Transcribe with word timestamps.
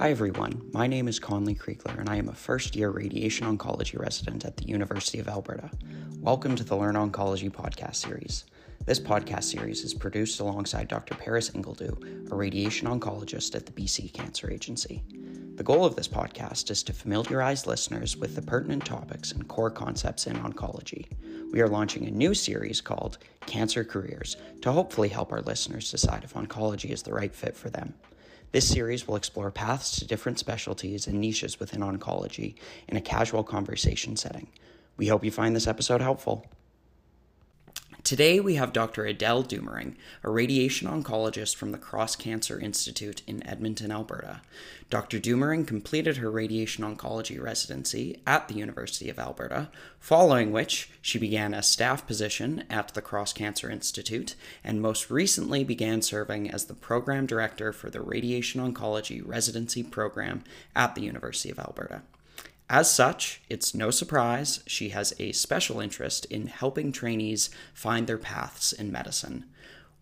Hi 0.00 0.10
everyone, 0.10 0.62
my 0.72 0.86
name 0.86 1.08
is 1.08 1.18
Conley 1.18 1.54
Kriegler 1.54 1.98
and 1.98 2.08
I 2.08 2.16
am 2.16 2.30
a 2.30 2.34
first 2.34 2.74
year 2.74 2.88
radiation 2.88 3.46
oncology 3.46 4.00
resident 4.00 4.46
at 4.46 4.56
the 4.56 4.64
University 4.64 5.18
of 5.18 5.28
Alberta. 5.28 5.70
Welcome 6.20 6.56
to 6.56 6.64
the 6.64 6.74
Learn 6.74 6.94
Oncology 6.94 7.50
podcast 7.50 7.96
series. 7.96 8.46
This 8.86 8.98
podcast 8.98 9.44
series 9.44 9.84
is 9.84 9.92
produced 9.92 10.40
alongside 10.40 10.88
Dr. 10.88 11.14
Paris 11.16 11.50
Ingledew, 11.50 12.32
a 12.32 12.34
radiation 12.34 12.88
oncologist 12.88 13.54
at 13.54 13.66
the 13.66 13.72
BC 13.72 14.10
Cancer 14.14 14.50
Agency. 14.50 15.02
The 15.56 15.62
goal 15.62 15.84
of 15.84 15.96
this 15.96 16.08
podcast 16.08 16.70
is 16.70 16.82
to 16.84 16.94
familiarize 16.94 17.66
listeners 17.66 18.16
with 18.16 18.34
the 18.34 18.40
pertinent 18.40 18.86
topics 18.86 19.32
and 19.32 19.46
core 19.48 19.70
concepts 19.70 20.26
in 20.26 20.36
oncology. 20.36 21.08
We 21.52 21.60
are 21.60 21.68
launching 21.68 22.06
a 22.06 22.10
new 22.10 22.32
series 22.32 22.80
called 22.80 23.18
Cancer 23.44 23.84
Careers 23.84 24.38
to 24.62 24.72
hopefully 24.72 25.10
help 25.10 25.30
our 25.30 25.42
listeners 25.42 25.90
decide 25.90 26.24
if 26.24 26.32
oncology 26.32 26.88
is 26.88 27.02
the 27.02 27.12
right 27.12 27.34
fit 27.34 27.54
for 27.54 27.68
them. 27.68 27.92
This 28.52 28.68
series 28.68 29.06
will 29.06 29.14
explore 29.14 29.52
paths 29.52 29.96
to 29.98 30.04
different 30.04 30.40
specialties 30.40 31.06
and 31.06 31.20
niches 31.20 31.60
within 31.60 31.82
oncology 31.82 32.56
in 32.88 32.96
a 32.96 33.00
casual 33.00 33.44
conversation 33.44 34.16
setting. 34.16 34.48
We 34.96 35.06
hope 35.06 35.24
you 35.24 35.30
find 35.30 35.54
this 35.54 35.68
episode 35.68 36.00
helpful. 36.00 36.44
Today 38.10 38.40
we 38.40 38.56
have 38.56 38.72
Dr. 38.72 39.06
Adele 39.06 39.44
Duimering, 39.44 39.94
a 40.24 40.30
radiation 40.30 40.88
oncologist 40.88 41.54
from 41.54 41.70
the 41.70 41.78
Cross 41.78 42.16
Cancer 42.16 42.58
Institute 42.58 43.22
in 43.24 43.46
Edmonton, 43.46 43.92
Alberta. 43.92 44.40
Dr. 44.90 45.20
Duimering 45.20 45.64
completed 45.64 46.16
her 46.16 46.28
radiation 46.28 46.82
oncology 46.82 47.40
residency 47.40 48.18
at 48.26 48.48
the 48.48 48.54
University 48.54 49.08
of 49.10 49.20
Alberta, 49.20 49.70
following 50.00 50.50
which 50.50 50.90
she 51.00 51.20
began 51.20 51.54
a 51.54 51.62
staff 51.62 52.04
position 52.04 52.64
at 52.68 52.88
the 52.94 53.00
Cross 53.00 53.34
Cancer 53.34 53.70
Institute 53.70 54.34
and 54.64 54.82
most 54.82 55.08
recently 55.08 55.62
began 55.62 56.02
serving 56.02 56.50
as 56.50 56.64
the 56.64 56.74
program 56.74 57.26
director 57.26 57.72
for 57.72 57.90
the 57.90 58.00
radiation 58.00 58.60
oncology 58.60 59.22
residency 59.24 59.84
program 59.84 60.42
at 60.74 60.96
the 60.96 61.02
University 61.02 61.48
of 61.48 61.60
Alberta. 61.60 62.02
As 62.72 62.88
such, 62.88 63.42
it's 63.48 63.74
no 63.74 63.90
surprise 63.90 64.62
she 64.64 64.90
has 64.90 65.12
a 65.18 65.32
special 65.32 65.80
interest 65.80 66.24
in 66.26 66.46
helping 66.46 66.92
trainees 66.92 67.50
find 67.74 68.06
their 68.06 68.16
paths 68.16 68.72
in 68.72 68.92
medicine. 68.92 69.46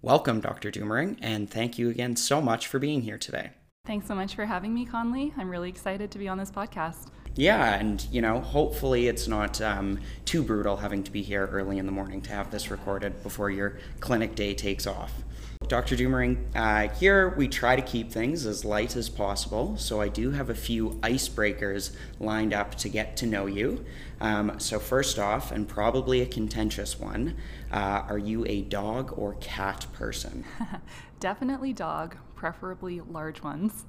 Welcome, 0.03 0.41
Dr. 0.41 0.71
Duimering, 0.71 1.17
and 1.23 1.49
thank 1.49 1.79
you 1.79 1.89
again 1.89 2.15
so 2.15 2.43
much 2.43 2.67
for 2.67 2.79
being 2.79 3.01
here 3.01 3.17
today. 3.17 3.53
Thanks 3.87 4.07
so 4.07 4.15
much 4.15 4.35
for 4.35 4.45
having 4.45 4.75
me, 4.75 4.85
Conley. 4.85 5.33
I'm 5.39 5.49
really 5.49 5.71
excited 5.71 6.11
to 6.11 6.19
be 6.19 6.29
on 6.29 6.37
this 6.37 6.51
podcast. 6.51 7.07
Yeah, 7.37 7.77
and 7.77 8.07
you 8.11 8.21
know, 8.21 8.41
hopefully 8.41 9.09
it's 9.09 9.27
not 9.27 9.63
um, 9.63 9.99
too 10.27 10.43
brutal 10.43 10.77
having 10.77 11.03
to 11.05 11.11
be 11.11 11.23
here 11.23 11.47
early 11.47 11.79
in 11.79 11.87
the 11.87 11.93
morning 11.93 12.21
to 12.21 12.33
have 12.33 12.51
this 12.51 12.71
recorded 12.71 13.23
before 13.23 13.49
your 13.51 13.79
clinic 14.01 14.35
day 14.35 14.53
takes 14.53 14.87
off. 14.87 15.23
Dr. 15.69 15.97
Duimering, 15.97 16.39
uh, 16.55 16.89
here 16.95 17.29
we 17.37 17.47
try 17.47 17.77
to 17.77 17.83
keep 17.83 18.11
things 18.11 18.47
as 18.47 18.65
light 18.65 18.97
as 18.97 19.11
possible, 19.11 19.77
so 19.77 20.01
I 20.01 20.09
do 20.09 20.31
have 20.31 20.49
a 20.49 20.55
few 20.55 20.93
icebreakers 21.03 21.95
lined 22.19 22.55
up 22.55 22.75
to 22.77 22.89
get 22.89 23.19
to 23.19 23.27
know 23.27 23.45
you. 23.45 23.85
Um, 24.19 24.59
so, 24.59 24.79
first 24.79 25.19
off, 25.19 25.53
and 25.53 25.69
probably 25.69 26.23
a 26.23 26.27
contentious 26.27 26.99
one, 26.99 27.37
uh, 27.71 28.03
are 28.09 28.17
you 28.17 28.47
a 28.47 28.63
dog 28.63 29.13
or 29.19 29.35
cat 29.35 29.87
person? 29.93 30.47
Definitely 31.21 31.75
dog, 31.75 32.17
preferably 32.35 33.03
large 33.03 33.43
ones. 33.43 33.85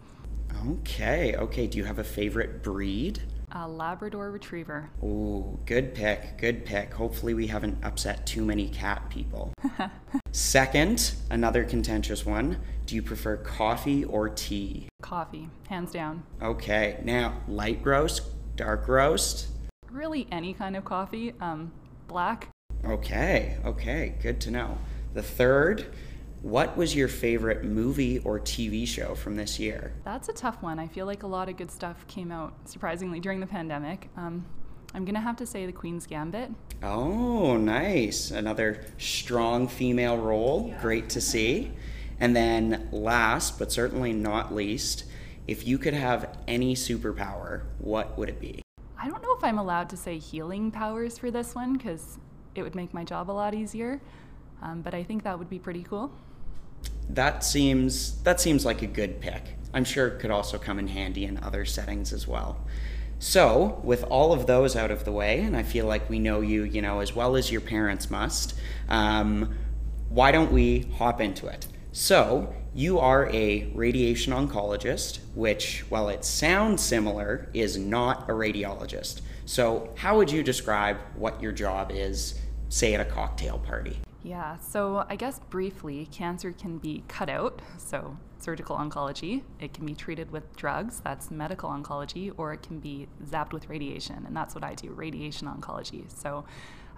Okay, 0.68 1.36
okay. 1.38 1.66
Do 1.66 1.78
you 1.78 1.86
have 1.86 2.00
a 2.00 2.04
favorite 2.04 2.62
breed? 2.62 3.22
A 3.52 3.68
Labrador 3.68 4.30
Retriever. 4.32 4.92
Ooh, 5.04 5.60
good 5.66 5.96
pick, 5.96 6.38
good 6.38 6.66
pick. 6.66 6.94
Hopefully, 6.94 7.34
we 7.34 7.48
haven't 7.48 7.84
upset 7.84 8.26
too 8.28 8.46
many 8.46 8.70
cat 8.70 9.10
people. 9.10 9.54
Second, 10.32 11.16
another 11.32 11.64
contentious 11.64 12.26
one. 12.26 12.58
Do 12.86 12.96
you 12.96 13.02
prefer 13.02 13.38
coffee 13.38 14.04
or 14.06 14.30
tea? 14.30 14.88
Coffee, 15.02 15.50
hands 15.68 15.92
down. 15.92 16.24
Okay, 16.42 17.00
now 17.04 17.42
light 17.48 17.80
roast, 17.84 18.22
dark 18.56 18.88
roast? 18.88 19.48
Really, 19.92 20.28
any 20.32 20.54
kind 20.54 20.76
of 20.76 20.86
coffee. 20.86 21.34
Um, 21.42 21.72
black. 22.08 22.50
Okay, 22.86 23.58
okay, 23.66 24.14
good 24.22 24.40
to 24.42 24.52
know. 24.52 24.78
The 25.16 25.24
third, 25.24 25.88
what 26.42 26.78
was 26.78 26.96
your 26.96 27.10
favorite 27.10 27.66
movie 27.66 28.20
or 28.20 28.40
TV 28.40 28.88
show 28.88 29.14
from 29.14 29.36
this 29.36 29.60
year? 29.60 29.92
That's 30.06 30.30
a 30.30 30.34
tough 30.34 30.62
one. 30.64 30.80
I 30.80 30.88
feel 30.88 31.06
like 31.06 31.24
a 31.24 31.28
lot 31.28 31.50
of 31.50 31.58
good 31.58 31.70
stuff 31.70 32.08
came 32.08 32.32
out 32.32 32.54
surprisingly 32.66 33.20
during 33.20 33.40
the 33.42 33.48
pandemic. 33.48 34.10
Um, 34.16 34.46
I'm 34.94 35.06
gonna 35.06 35.20
have 35.20 35.36
to 35.38 35.46
say 35.46 35.66
The 35.66 35.72
Queen's 35.72 36.08
Gambit. 36.08 36.52
Oh, 36.82 37.58
nice. 37.58 38.32
Another 38.32 38.86
strong 38.98 39.68
female 39.68 40.18
role. 40.18 40.68
Yeah. 40.70 40.82
Great 40.82 41.10
to 41.10 41.22
see. 41.22 41.72
And 42.22 42.36
then, 42.36 42.88
last 42.92 43.60
but 43.60 43.72
certainly 43.72 44.14
not 44.14 44.54
least, 44.54 45.06
if 45.48 45.68
you 45.68 45.78
could 45.78 45.94
have 45.94 46.38
any 46.48 46.74
superpower, 46.74 47.64
what 47.80 48.18
would 48.18 48.30
it 48.30 48.40
be? 48.40 48.62
I 48.98 49.10
don't 49.10 49.22
know 49.22 49.36
if 49.38 49.44
I'm 49.44 49.58
allowed 49.58 49.90
to 49.90 49.98
say 49.98 50.18
healing 50.18 50.72
powers 50.72 51.18
for 51.18 51.32
this 51.32 51.54
one 51.54 51.74
because 51.74 52.18
it 52.56 52.64
would 52.64 52.76
make 52.76 52.94
my 52.94 53.04
job 53.04 53.30
a 53.30 53.34
lot 53.34 53.54
easier. 53.54 54.02
Um, 54.62 54.82
but 54.82 54.94
I 54.94 55.04
think 55.04 55.24
that 55.24 55.38
would 55.38 55.50
be 55.50 55.60
pretty 55.60 55.84
cool 55.84 56.12
that 57.10 57.44
seems 57.44 58.22
that 58.24 58.40
seems 58.40 58.66
like 58.66 58.82
a 58.82 58.88
good 58.88 59.20
pick. 59.20 59.44
I'm 59.74 59.84
sure 59.84 60.08
it 60.08 60.20
could 60.20 60.32
also 60.32 60.58
come 60.58 60.80
in 60.80 60.88
handy 60.88 61.26
in 61.26 61.38
other 61.38 61.66
settings 61.66 62.14
as 62.14 62.28
well. 62.28 62.66
So, 63.22 63.82
with 63.84 64.04
all 64.06 64.32
of 64.32 64.48
those 64.48 64.78
out 64.78 64.92
of 64.92 65.04
the 65.04 65.12
way, 65.12 65.42
and 65.42 65.56
I 65.56 65.64
feel 65.64 65.86
like 65.86 66.10
we 66.10 66.20
know 66.20 66.40
you, 66.40 66.64
you 66.64 66.82
know, 66.82 67.02
as 67.02 67.14
well 67.14 67.36
as 67.36 67.52
your 67.52 67.60
parents 67.60 68.10
must, 68.10 68.58
um, 68.88 69.56
why 70.08 70.32
don't 70.32 70.54
we 70.54 70.90
hop 70.98 71.20
into 71.20 71.48
it? 71.48 71.68
So, 71.92 72.56
you 72.74 72.98
are 72.98 73.30
a 73.30 73.70
radiation 73.76 74.32
oncologist, 74.32 75.20
which, 75.36 75.84
while 75.90 76.08
it 76.08 76.24
sounds 76.24 76.82
similar, 76.82 77.50
is 77.54 77.78
not 77.78 78.30
a 78.30 78.34
radiologist. 78.34 79.20
So, 79.46 79.94
how 79.98 80.16
would 80.16 80.32
you 80.32 80.42
describe 80.42 80.98
what 81.16 81.42
your 81.42 81.52
job 81.52 81.92
is, 81.94 82.40
say, 82.70 82.94
at 82.94 83.02
a 83.02 83.06
cocktail 83.06 83.60
party? 83.60 83.98
Yeah, 84.30 84.58
so 84.58 85.08
I 85.10 85.16
guess 85.16 85.40
briefly, 85.40 86.08
cancer 86.12 86.52
can 86.52 86.78
be 86.78 87.04
cut 87.08 87.30
out, 87.30 87.64
so 87.80 88.16
surgical 88.38 88.78
oncology. 88.78 89.42
It 89.60 89.74
can 89.74 89.88
be 89.88 89.96
treated 89.96 90.30
with 90.30 90.56
drugs, 90.56 91.00
that's 91.00 91.32
medical 91.32 91.72
oncology, 91.72 92.32
or 92.38 92.54
it 92.54 92.62
can 92.62 92.78
be 92.80 93.08
zapped 93.26 93.54
with 93.54 93.68
radiation, 93.70 94.26
and 94.28 94.38
that's 94.38 94.54
what 94.54 94.64
I 94.64 94.76
do, 94.76 94.92
radiation 94.92 95.48
oncology. 95.48 96.12
So 96.16 96.46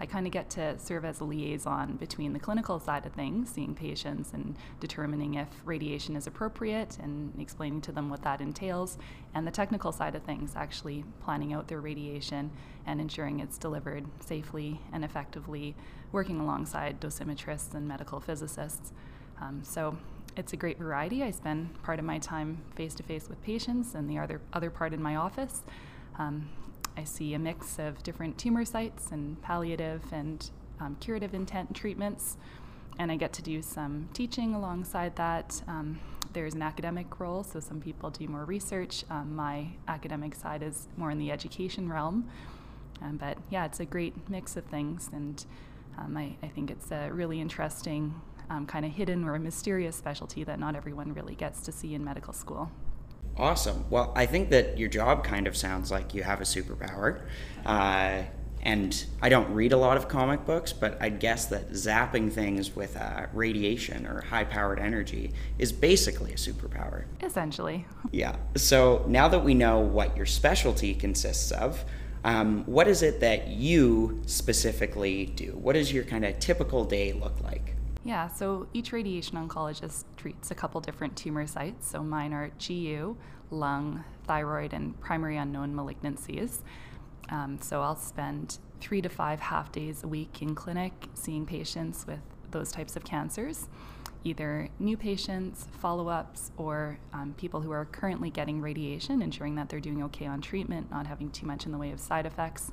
I 0.01 0.07
kind 0.07 0.25
of 0.25 0.33
get 0.33 0.49
to 0.51 0.79
serve 0.79 1.05
as 1.05 1.19
a 1.19 1.23
liaison 1.23 1.95
between 1.97 2.33
the 2.33 2.39
clinical 2.39 2.79
side 2.79 3.05
of 3.05 3.13
things, 3.13 3.51
seeing 3.51 3.75
patients 3.75 4.31
and 4.33 4.57
determining 4.79 5.35
if 5.35 5.47
radiation 5.63 6.15
is 6.15 6.25
appropriate 6.25 6.97
and 6.99 7.31
explaining 7.39 7.81
to 7.81 7.91
them 7.91 8.09
what 8.09 8.23
that 8.23 8.41
entails, 8.41 8.97
and 9.35 9.45
the 9.45 9.51
technical 9.51 9.91
side 9.91 10.15
of 10.15 10.23
things, 10.23 10.53
actually 10.55 11.05
planning 11.23 11.53
out 11.53 11.67
their 11.67 11.79
radiation 11.79 12.49
and 12.87 12.99
ensuring 12.99 13.39
it's 13.41 13.59
delivered 13.59 14.07
safely 14.19 14.81
and 14.91 15.05
effectively, 15.05 15.75
working 16.11 16.39
alongside 16.39 16.99
dosimetrists 16.99 17.75
and 17.75 17.87
medical 17.87 18.19
physicists. 18.19 18.93
Um, 19.39 19.61
so 19.63 19.95
it's 20.35 20.51
a 20.51 20.57
great 20.57 20.79
variety. 20.79 21.21
I 21.21 21.29
spend 21.29 21.79
part 21.83 21.99
of 21.99 22.05
my 22.05 22.17
time 22.17 22.63
face 22.75 22.95
to 22.95 23.03
face 23.03 23.29
with 23.29 23.39
patients 23.43 23.93
and 23.93 24.09
the 24.09 24.17
other, 24.17 24.41
other 24.51 24.71
part 24.71 24.95
in 24.95 25.03
my 25.03 25.15
office. 25.15 25.61
Um, 26.17 26.49
I 26.97 27.03
see 27.03 27.33
a 27.33 27.39
mix 27.39 27.79
of 27.79 28.03
different 28.03 28.37
tumor 28.37 28.65
sites 28.65 29.11
and 29.11 29.41
palliative 29.41 30.01
and 30.11 30.49
um, 30.79 30.97
curative 30.99 31.33
intent 31.33 31.75
treatments, 31.75 32.37
and 32.99 33.11
I 33.11 33.15
get 33.15 33.33
to 33.33 33.41
do 33.41 33.61
some 33.61 34.09
teaching 34.13 34.53
alongside 34.53 35.15
that. 35.15 35.61
Um, 35.67 35.99
there's 36.33 36.53
an 36.53 36.61
academic 36.61 37.19
role, 37.19 37.43
so 37.43 37.59
some 37.59 37.81
people 37.81 38.09
do 38.09 38.27
more 38.27 38.45
research. 38.45 39.03
Um, 39.09 39.35
my 39.35 39.67
academic 39.87 40.35
side 40.35 40.63
is 40.63 40.87
more 40.97 41.11
in 41.11 41.17
the 41.17 41.31
education 41.31 41.89
realm. 41.89 42.29
Um, 43.01 43.17
but 43.17 43.37
yeah, 43.49 43.65
it's 43.65 43.79
a 43.79 43.85
great 43.85 44.29
mix 44.29 44.55
of 44.55 44.65
things, 44.65 45.09
and 45.11 45.43
um, 45.97 46.15
I, 46.15 46.35
I, 46.43 46.47
think 46.47 46.69
it's 46.69 46.91
a 46.91 47.09
really 47.11 47.41
interesting, 47.41 48.13
um, 48.49 48.65
kind 48.65 48.85
of 48.85 48.91
hidden 48.91 49.23
or 49.23 49.37
mysterious 49.39 49.95
specialty 49.95 50.43
that 50.43 50.59
not 50.59 50.75
everyone 50.75 51.13
really 51.13 51.35
gets 51.35 51.61
to 51.63 51.71
see 51.71 51.95
in 51.95 52.03
medical 52.03 52.31
school. 52.31 52.71
Awesome. 53.37 53.85
Well, 53.89 54.11
I 54.15 54.25
think 54.25 54.49
that 54.49 54.77
your 54.77 54.89
job 54.89 55.23
kind 55.23 55.47
of 55.47 55.55
sounds 55.55 55.91
like 55.91 56.13
you 56.13 56.23
have 56.23 56.41
a 56.41 56.43
superpower. 56.43 57.21
Uh, 57.65 58.23
and 58.63 59.05
I 59.21 59.29
don't 59.29 59.51
read 59.53 59.73
a 59.73 59.77
lot 59.77 59.97
of 59.97 60.07
comic 60.07 60.45
books, 60.45 60.71
but 60.71 61.01
I'd 61.01 61.19
guess 61.19 61.47
that 61.47 61.71
zapping 61.71 62.31
things 62.31 62.75
with 62.75 62.95
uh, 62.95 63.25
radiation 63.33 64.05
or 64.05 64.21
high 64.21 64.43
powered 64.43 64.79
energy 64.79 65.33
is 65.57 65.71
basically 65.71 66.31
a 66.31 66.35
superpower. 66.35 67.05
Essentially. 67.23 67.85
Yeah. 68.11 68.35
So 68.55 69.03
now 69.07 69.27
that 69.29 69.43
we 69.43 69.55
know 69.55 69.79
what 69.79 70.15
your 70.15 70.27
specialty 70.27 70.93
consists 70.93 71.51
of, 71.51 71.83
um, 72.23 72.63
what 72.65 72.87
is 72.87 73.01
it 73.01 73.19
that 73.21 73.47
you 73.47 74.21
specifically 74.27 75.25
do? 75.25 75.57
What 75.59 75.73
does 75.73 75.91
your 75.91 76.03
kind 76.03 76.23
of 76.23 76.37
typical 76.37 76.85
day 76.85 77.13
look 77.13 77.41
like? 77.41 77.75
Yeah, 78.03 78.29
so 78.29 78.67
each 78.73 78.91
radiation 78.93 79.37
oncologist 79.37 80.05
treats 80.17 80.49
a 80.49 80.55
couple 80.55 80.81
different 80.81 81.15
tumor 81.15 81.45
sites. 81.45 81.87
So 81.87 82.01
mine 82.01 82.33
are 82.33 82.49
GU, 82.67 83.15
lung, 83.51 84.03
thyroid, 84.25 84.73
and 84.73 84.99
primary 84.99 85.37
unknown 85.37 85.75
malignancies. 85.75 86.61
Um, 87.29 87.59
so 87.61 87.81
I'll 87.81 87.95
spend 87.95 88.57
three 88.79 89.01
to 89.03 89.09
five 89.09 89.39
half 89.39 89.71
days 89.71 90.03
a 90.03 90.07
week 90.07 90.41
in 90.41 90.55
clinic 90.55 90.93
seeing 91.13 91.45
patients 91.45 92.07
with 92.07 92.19
those 92.49 92.71
types 92.71 92.95
of 92.95 93.03
cancers. 93.03 93.67
either 94.23 94.69
new 94.79 94.95
patients, 94.97 95.67
follow 95.79 96.07
ups, 96.07 96.51
or 96.57 96.99
um, 97.13 97.33
people 97.37 97.61
who 97.61 97.71
are 97.71 97.85
currently 97.85 98.29
getting 98.29 98.61
radiation, 98.61 99.21
ensuring 99.21 99.55
that 99.55 99.69
they're 99.69 99.79
doing 99.79 100.03
okay 100.03 100.25
on 100.27 100.41
treatment, 100.41 100.91
not 100.91 101.07
having 101.07 101.29
too 101.31 101.45
much 101.45 101.65
in 101.65 101.71
the 101.71 101.77
way 101.77 101.91
of 101.91 101.99
side 101.99 102.25
effects. 102.25 102.71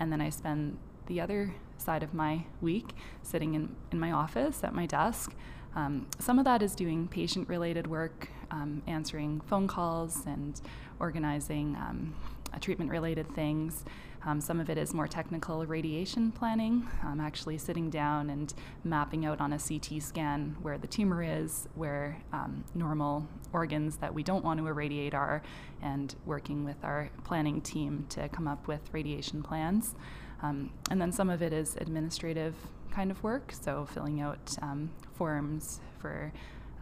And 0.00 0.12
then 0.12 0.20
I 0.20 0.30
spend 0.30 0.78
the 1.08 1.20
other 1.20 1.54
side 1.76 2.02
of 2.02 2.14
my 2.14 2.44
week 2.60 2.94
sitting 3.22 3.54
in, 3.54 3.74
in 3.92 3.98
my 3.98 4.12
office 4.12 4.62
at 4.62 4.74
my 4.74 4.86
desk. 4.86 5.34
Um, 5.74 6.06
some 6.18 6.38
of 6.38 6.44
that 6.44 6.62
is 6.62 6.74
doing 6.74 7.08
patient 7.08 7.48
related 7.48 7.86
work, 7.86 8.28
um, 8.50 8.82
answering 8.86 9.40
phone 9.42 9.66
calls 9.68 10.24
and 10.26 10.60
organizing 10.98 11.76
um, 11.76 12.14
treatment 12.60 12.90
related 12.90 13.32
things. 13.34 13.84
Um, 14.24 14.40
some 14.40 14.58
of 14.58 14.68
it 14.68 14.76
is 14.76 14.92
more 14.92 15.06
technical 15.06 15.64
radiation 15.64 16.32
planning, 16.32 16.86
um, 17.04 17.20
actually 17.20 17.56
sitting 17.56 17.88
down 17.88 18.30
and 18.30 18.52
mapping 18.82 19.24
out 19.24 19.40
on 19.40 19.52
a 19.52 19.58
CT 19.58 20.02
scan 20.02 20.56
where 20.60 20.76
the 20.76 20.88
tumor 20.88 21.22
is, 21.22 21.68
where 21.76 22.20
um, 22.32 22.64
normal 22.74 23.26
organs 23.52 23.96
that 23.98 24.12
we 24.12 24.22
don't 24.22 24.44
want 24.44 24.58
to 24.58 24.66
irradiate 24.66 25.14
are, 25.14 25.42
and 25.80 26.16
working 26.26 26.64
with 26.64 26.76
our 26.82 27.10
planning 27.22 27.60
team 27.60 28.06
to 28.08 28.28
come 28.30 28.48
up 28.48 28.66
with 28.66 28.80
radiation 28.92 29.42
plans. 29.42 29.94
Um, 30.42 30.70
and 30.90 31.00
then 31.00 31.12
some 31.12 31.30
of 31.30 31.42
it 31.42 31.52
is 31.52 31.76
administrative 31.76 32.54
kind 32.90 33.10
of 33.10 33.22
work, 33.22 33.52
so 33.52 33.86
filling 33.92 34.20
out 34.20 34.56
um, 34.62 34.90
forms 35.14 35.80
for, 35.98 36.32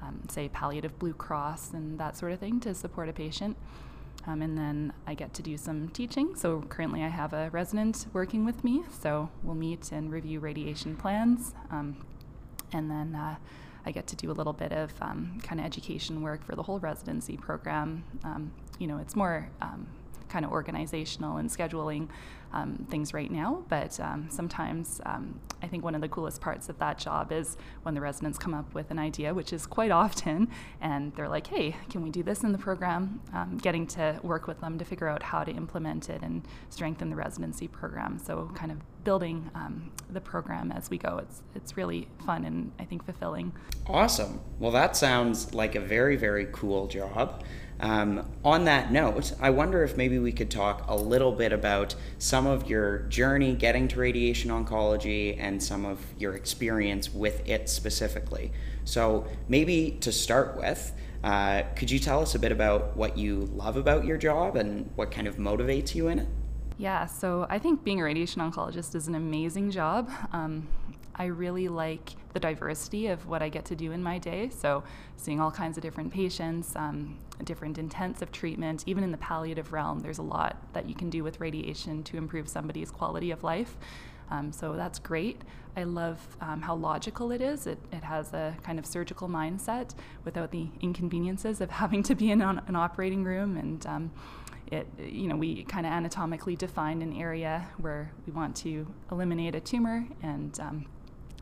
um, 0.03 0.23
say, 0.29 0.49
palliative 0.49 0.99
Blue 0.99 1.15
Cross 1.15 1.73
and 1.73 1.99
that 1.99 2.17
sort 2.17 2.33
of 2.33 2.39
thing 2.39 2.61
to 2.61 2.75
support 2.75 3.09
a 3.09 3.13
patient. 3.13 3.57
Um, 4.27 4.43
and 4.43 4.59
then 4.59 4.93
I 5.07 5.15
get 5.15 5.35
to 5.35 5.43
do 5.43 5.57
some 5.57 5.89
teaching. 5.89 6.35
So 6.35 6.63
currently 6.63 7.03
I 7.05 7.09
have 7.09 7.33
a 7.33 7.49
resident 7.51 8.07
working 8.13 8.45
with 8.45 8.65
me. 8.65 8.83
So 9.01 9.31
we'll 9.43 9.55
meet 9.55 9.93
and 9.93 10.11
review 10.11 10.41
radiation 10.41 10.97
plans. 10.97 11.55
Um, 11.71 12.05
and 12.73 12.91
then 12.91 13.15
uh, 13.15 13.37
I 13.85 13.93
get 13.93 14.09
to 14.09 14.17
do 14.17 14.31
a 14.31 14.35
little 14.35 14.53
bit 14.53 14.73
of 14.73 14.93
um, 15.01 15.39
kind 15.43 15.61
of 15.61 15.67
education 15.67 16.23
work 16.23 16.45
for 16.45 16.57
the 16.57 16.63
whole 16.63 16.81
residency 16.81 17.37
program. 17.37 18.03
Um, 18.25 18.53
you 18.81 18.89
know, 18.89 18.99
it's 18.99 19.15
more 19.15 19.49
um, 19.63 19.87
kind 20.29 20.45
of 20.45 20.51
organizational 20.51 21.37
and 21.37 21.51
scheduling 21.51 22.09
um, 22.53 22.87
things 22.91 23.13
right 23.13 23.31
now. 23.31 23.65
But 23.69 23.99
um, 24.01 24.29
sometimes 24.31 25.01
um, 25.05 25.41
I 25.63 25.67
think 25.67 25.85
one 25.85 25.95
of 25.95 26.01
the 26.01 26.09
coolest 26.09 26.41
parts 26.41 26.69
of 26.69 26.79
that 26.79 26.99
job 26.99 27.33
is 27.33 27.57
when 27.83 27.95
the 27.95 28.01
residents 28.01 28.39
come 28.39 28.55
up 28.55 28.73
with 28.75 28.91
an 28.91 28.99
idea, 28.99 29.35
which 29.35 29.53
is 29.53 29.67
quite 29.67 29.91
often, 29.91 30.49
and 30.81 31.15
they're 31.15 31.29
like, 31.29 31.47
hey, 31.47 31.77
can 31.91 32.03
we 32.03 32.11
do 32.11 32.23
this 32.23 32.43
in 32.45 32.53
the 32.53 32.59
program? 32.59 33.21
Um, 33.33 33.59
getting 33.59 33.87
to 33.89 34.21
work 34.23 34.47
with 34.47 34.61
them 34.61 34.79
to 34.79 34.85
figure 34.85 35.09
out 35.09 35.23
how 35.23 35.45
to 35.45 35.51
implement 35.51 36.09
it 36.09 36.23
and 36.23 36.47
strengthen 36.71 37.11
the 37.11 37.17
residency 37.17 37.69
program. 37.69 38.19
So, 38.19 38.51
kind 38.55 38.73
of 38.73 38.79
building 39.05 39.49
um, 39.55 39.93
the 40.11 40.21
program 40.21 40.73
as 40.73 40.91
we 40.91 40.99
go. 40.99 41.19
It's, 41.19 41.43
it's 41.55 41.77
really 41.77 42.09
fun 42.27 42.45
and 42.45 42.73
I 42.81 42.85
think 42.85 43.05
fulfilling. 43.05 43.53
Awesome. 43.87 44.41
Well, 44.59 44.73
that 44.73 44.97
sounds 44.97 45.55
like 45.55 45.77
a 45.77 45.81
very, 45.81 46.17
very 46.17 46.49
cool 46.51 46.89
job. 46.89 47.45
Um, 47.81 48.27
on 48.45 48.65
that 48.65 48.91
note, 48.91 49.33
I 49.41 49.51
wonder 49.51 49.83
if 49.85 49.97
maybe 49.97 50.19
we 50.19 50.33
could 50.33 50.51
talk 50.51 50.85
a 50.89 50.97
little 50.97 51.33
bit 51.33 51.53
about 51.53 51.95
some 52.19 52.47
of 52.47 52.69
your 52.71 53.01
journey 53.01 53.55
getting 53.55 53.87
to 53.89 54.01
radiation 54.01 54.51
oncology 54.51 55.37
and 55.39 55.63
some 55.63 55.85
of 55.85 56.01
your 56.19 56.35
experience 56.35 57.13
with 57.13 57.47
it 57.47 57.69
specifically. 57.69 58.53
So, 58.85 59.27
maybe 59.49 59.99
to 60.01 60.13
start 60.13 60.57
with, 60.57 60.93
uh, 61.23 61.63
could 61.75 61.91
you 61.91 61.99
tell 61.99 62.23
us 62.23 62.35
a 62.35 62.39
bit 62.39 62.53
about 62.53 62.97
what 62.97 63.19
you 63.19 63.51
love 63.55 63.77
about 63.77 64.05
your 64.05 64.17
job 64.17 64.57
and 64.57 64.89
what 64.95 65.11
kind 65.11 65.27
of 65.27 65.37
motivates 65.37 65.95
you 65.95 66.09
in 66.09 66.21
it? 66.21 66.29
Yeah, 66.79 67.07
so 67.07 67.47
I 67.49 67.59
think 67.59 67.85
being 67.85 68.01
a 68.01 68.05
radiation 68.05 68.43
oncologist 68.43 68.95
is 68.95 69.09
an 69.09 69.15
amazing 69.15 69.71
job. 69.71 70.11
Um, 70.33 70.69
I 71.17 71.27
really 71.27 71.69
like 71.69 72.11
the 72.33 72.41
diversity 72.41 73.07
of 73.09 73.27
what 73.27 73.43
I 73.43 73.49
get 73.49 73.65
to 73.67 73.77
do 73.77 73.93
in 73.93 74.03
my 74.03 74.19
day. 74.19 74.51
So, 74.51 74.85
seeing 75.17 75.41
all 75.41 75.51
kinds 75.51 75.79
of 75.79 75.83
different 75.83 76.13
patients, 76.13 76.77
um, 76.77 77.19
different 77.45 77.79
intents 77.79 78.23
of 78.23 78.31
treatment, 78.33 78.85
even 78.87 79.03
in 79.03 79.11
the 79.11 79.19
palliative 79.19 79.73
realm, 79.73 80.01
there's 80.01 80.19
a 80.19 80.23
lot 80.23 80.57
that 80.75 80.89
you 80.89 80.95
can 80.95 81.09
do 81.09 81.25
with 81.25 81.41
radiation 81.41 82.03
to 82.05 82.19
improve 82.19 82.49
somebody's 82.49 82.91
quality 82.91 83.31
of 83.31 83.43
life. 83.43 83.77
Um, 84.31 84.53
so 84.53 84.75
that's 84.75 84.99
great. 84.99 85.41
I 85.77 85.85
love 85.85 86.19
um, 86.41 86.61
how 86.61 86.75
logical 86.75 87.31
it 87.31 87.41
is. 87.41 87.67
It, 87.67 87.79
it 87.93 88.03
has 88.03 88.33
a 88.33 88.57
kind 88.63 88.79
of 88.79 88.85
surgical 88.85 89.29
mindset 89.29 89.95
without 90.25 90.51
the 90.51 90.69
inconveniences 90.81 91.61
of 91.61 91.71
having 91.83 92.03
to 92.05 92.15
be 92.15 92.31
in 92.31 92.43
an, 92.43 92.61
an 92.67 92.77
operating 92.77 93.25
room 93.25 93.57
and 93.57 93.87
um, 93.87 94.11
it, 94.73 94.87
you 94.99 95.29
know, 95.29 95.37
we 95.37 95.63
kind 95.65 95.87
of 95.87 95.93
anatomically 95.93 96.57
define 96.57 97.03
an 97.03 97.13
area 97.17 97.69
where 97.79 98.11
we 98.27 98.33
want 98.33 98.57
to 98.57 98.87
eliminate 99.11 99.55
a 99.55 99.61
tumor, 99.61 100.07
and 100.23 100.59
um, 100.61 100.87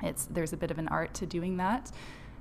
it's 0.05 0.27
there's 0.27 0.53
a 0.53 0.57
bit 0.57 0.71
of 0.71 0.79
an 0.79 0.89
art 0.89 1.15
to 1.15 1.27
doing 1.27 1.57
that. 1.59 1.91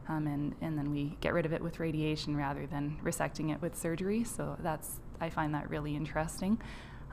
Um, 0.10 0.28
and, 0.28 0.56
and 0.60 0.78
then 0.78 0.92
we 0.92 1.18
get 1.22 1.34
rid 1.34 1.46
of 1.46 1.54
it 1.54 1.62
with 1.62 1.80
radiation 1.80 2.36
rather 2.36 2.68
than 2.68 3.00
resecting 3.04 3.54
it 3.54 3.62
with 3.62 3.76
surgery. 3.76 4.24
So 4.24 4.58
that's 4.60 5.00
I 5.22 5.30
find 5.30 5.54
that 5.54 5.70
really 5.70 5.96
interesting. 5.96 6.60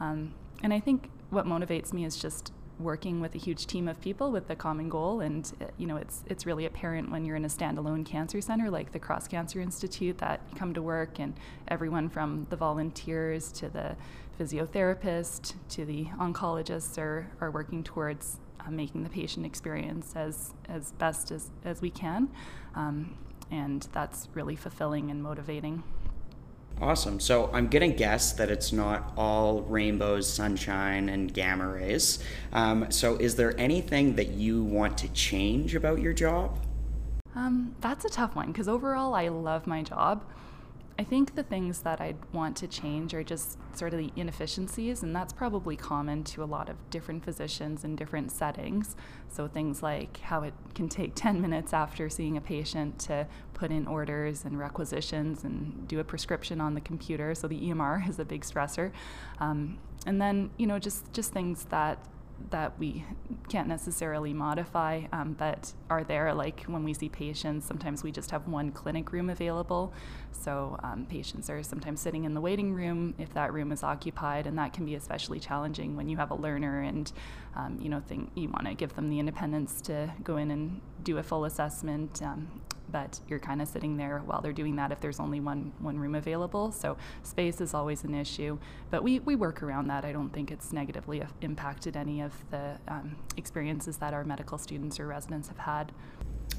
Um, 0.00 0.34
and 0.62 0.72
I 0.72 0.80
think 0.80 1.10
what 1.30 1.46
motivates 1.46 1.92
me 1.92 2.04
is 2.04 2.16
just 2.16 2.52
working 2.80 3.20
with 3.20 3.34
a 3.34 3.38
huge 3.38 3.66
team 3.66 3.86
of 3.86 4.00
people 4.00 4.32
with 4.32 4.48
a 4.48 4.56
common 4.56 4.88
goal 4.88 5.20
and 5.20 5.52
uh, 5.60 5.66
you 5.76 5.86
know 5.86 5.96
it's 5.96 6.24
it's 6.26 6.46
really 6.46 6.64
apparent 6.64 7.10
when 7.10 7.26
you're 7.26 7.36
in 7.36 7.44
a 7.44 7.48
standalone 7.48 8.04
cancer 8.06 8.40
center 8.40 8.70
like 8.70 8.90
the 8.92 8.98
Cross 8.98 9.28
Cancer 9.28 9.60
Institute 9.60 10.16
that 10.16 10.40
you 10.50 10.56
come 10.56 10.72
to 10.72 10.80
work 10.80 11.20
and 11.20 11.34
everyone 11.68 12.08
from 12.08 12.46
the 12.48 12.56
volunteers 12.56 13.52
to 13.52 13.68
the 13.68 13.94
physiotherapist 14.38 15.54
to 15.68 15.84
the 15.84 16.06
oncologists 16.18 16.96
are, 16.96 17.30
are 17.40 17.50
working 17.50 17.84
towards 17.84 18.38
uh, 18.66 18.70
making 18.70 19.02
the 19.02 19.10
patient 19.10 19.46
experience 19.46 20.12
as, 20.16 20.52
as 20.68 20.92
best 20.92 21.30
as, 21.30 21.50
as 21.64 21.80
we 21.80 21.90
can. 21.90 22.28
Um, 22.74 23.16
and 23.50 23.86
that's 23.92 24.28
really 24.34 24.56
fulfilling 24.56 25.10
and 25.10 25.22
motivating. 25.22 25.82
Awesome. 26.80 27.20
So 27.20 27.50
I'm 27.52 27.68
going 27.68 27.90
to 27.90 27.96
guess 27.96 28.32
that 28.32 28.50
it's 28.50 28.72
not 28.72 29.12
all 29.16 29.62
rainbows, 29.62 30.32
sunshine, 30.32 31.10
and 31.10 31.32
gamma 31.32 31.68
rays. 31.68 32.20
Um, 32.52 32.90
so 32.90 33.16
is 33.16 33.36
there 33.36 33.58
anything 33.60 34.16
that 34.16 34.28
you 34.28 34.64
want 34.64 34.96
to 34.98 35.08
change 35.08 35.74
about 35.74 36.00
your 36.00 36.14
job? 36.14 36.58
Um, 37.34 37.74
that's 37.80 38.04
a 38.04 38.08
tough 38.08 38.34
one 38.34 38.48
because 38.48 38.66
overall 38.66 39.14
I 39.14 39.28
love 39.28 39.66
my 39.66 39.82
job. 39.82 40.24
I 41.00 41.04
think 41.04 41.34
the 41.34 41.42
things 41.42 41.80
that 41.80 41.98
I'd 41.98 42.18
want 42.30 42.58
to 42.58 42.66
change 42.66 43.14
are 43.14 43.24
just 43.24 43.56
sort 43.74 43.94
of 43.94 44.00
the 44.00 44.12
inefficiencies, 44.16 45.02
and 45.02 45.16
that's 45.16 45.32
probably 45.32 45.74
common 45.74 46.24
to 46.24 46.42
a 46.42 46.44
lot 46.44 46.68
of 46.68 46.76
different 46.90 47.24
physicians 47.24 47.84
in 47.84 47.96
different 47.96 48.30
settings. 48.30 48.96
So, 49.30 49.48
things 49.48 49.82
like 49.82 50.20
how 50.20 50.42
it 50.42 50.52
can 50.74 50.90
take 50.90 51.14
10 51.14 51.40
minutes 51.40 51.72
after 51.72 52.10
seeing 52.10 52.36
a 52.36 52.40
patient 52.42 52.98
to 52.98 53.26
put 53.54 53.70
in 53.70 53.86
orders 53.86 54.44
and 54.44 54.58
requisitions 54.58 55.42
and 55.42 55.88
do 55.88 56.00
a 56.00 56.04
prescription 56.04 56.60
on 56.60 56.74
the 56.74 56.82
computer. 56.82 57.34
So, 57.34 57.48
the 57.48 57.58
EMR 57.58 58.06
is 58.10 58.18
a 58.18 58.24
big 58.26 58.42
stressor. 58.42 58.92
Um, 59.38 59.78
and 60.04 60.20
then, 60.20 60.50
you 60.58 60.66
know, 60.66 60.78
just, 60.78 61.10
just 61.14 61.32
things 61.32 61.64
that 61.70 61.98
that 62.50 62.78
we 62.78 63.04
can't 63.48 63.68
necessarily 63.68 64.32
modify, 64.32 65.02
um, 65.12 65.34
but 65.34 65.72
are 65.88 66.04
there. 66.04 66.32
Like 66.34 66.64
when 66.64 66.84
we 66.84 66.94
see 66.94 67.08
patients, 67.08 67.66
sometimes 67.66 68.02
we 68.02 68.10
just 68.10 68.30
have 68.30 68.48
one 68.48 68.72
clinic 68.72 69.12
room 69.12 69.30
available. 69.30 69.92
So 70.32 70.78
um, 70.82 71.06
patients 71.06 71.50
are 71.50 71.62
sometimes 71.62 72.00
sitting 72.00 72.24
in 72.24 72.34
the 72.34 72.40
waiting 72.40 72.72
room 72.72 73.14
if 73.18 73.32
that 73.34 73.52
room 73.52 73.72
is 73.72 73.82
occupied, 73.82 74.46
and 74.46 74.58
that 74.58 74.72
can 74.72 74.84
be 74.86 74.94
especially 74.94 75.40
challenging 75.40 75.96
when 75.96 76.08
you 76.08 76.16
have 76.16 76.30
a 76.30 76.34
learner 76.34 76.80
and 76.80 77.12
um, 77.56 77.78
you 77.80 77.88
know 77.88 78.00
think 78.00 78.30
you 78.34 78.48
want 78.48 78.66
to 78.66 78.74
give 78.74 78.94
them 78.94 79.10
the 79.10 79.18
independence 79.18 79.80
to 79.82 80.12
go 80.24 80.36
in 80.36 80.50
and 80.50 80.80
do 81.02 81.18
a 81.18 81.22
full 81.22 81.44
assessment. 81.44 82.22
But 82.90 83.20
you're 83.28 83.38
kind 83.38 83.62
of 83.62 83.68
sitting 83.68 83.96
there 83.96 84.22
while 84.24 84.40
they're 84.40 84.52
doing 84.52 84.76
that 84.76 84.92
if 84.92 85.00
there's 85.00 85.20
only 85.20 85.40
one 85.40 85.72
one 85.78 85.98
room 85.98 86.14
available. 86.14 86.72
So 86.72 86.96
space 87.22 87.60
is 87.60 87.74
always 87.74 88.04
an 88.04 88.14
issue, 88.14 88.58
but 88.90 89.02
we, 89.02 89.20
we 89.20 89.36
work 89.36 89.62
around 89.62 89.88
that. 89.88 90.04
I 90.04 90.12
don't 90.12 90.30
think 90.30 90.50
it's 90.50 90.72
negatively 90.72 91.22
impacted 91.40 91.96
any 91.96 92.20
of 92.20 92.32
the 92.50 92.78
um, 92.88 93.16
experiences 93.36 93.96
that 93.98 94.14
our 94.14 94.24
medical 94.24 94.58
students 94.58 94.98
or 94.98 95.06
residents 95.06 95.48
have 95.48 95.58
had. 95.58 95.92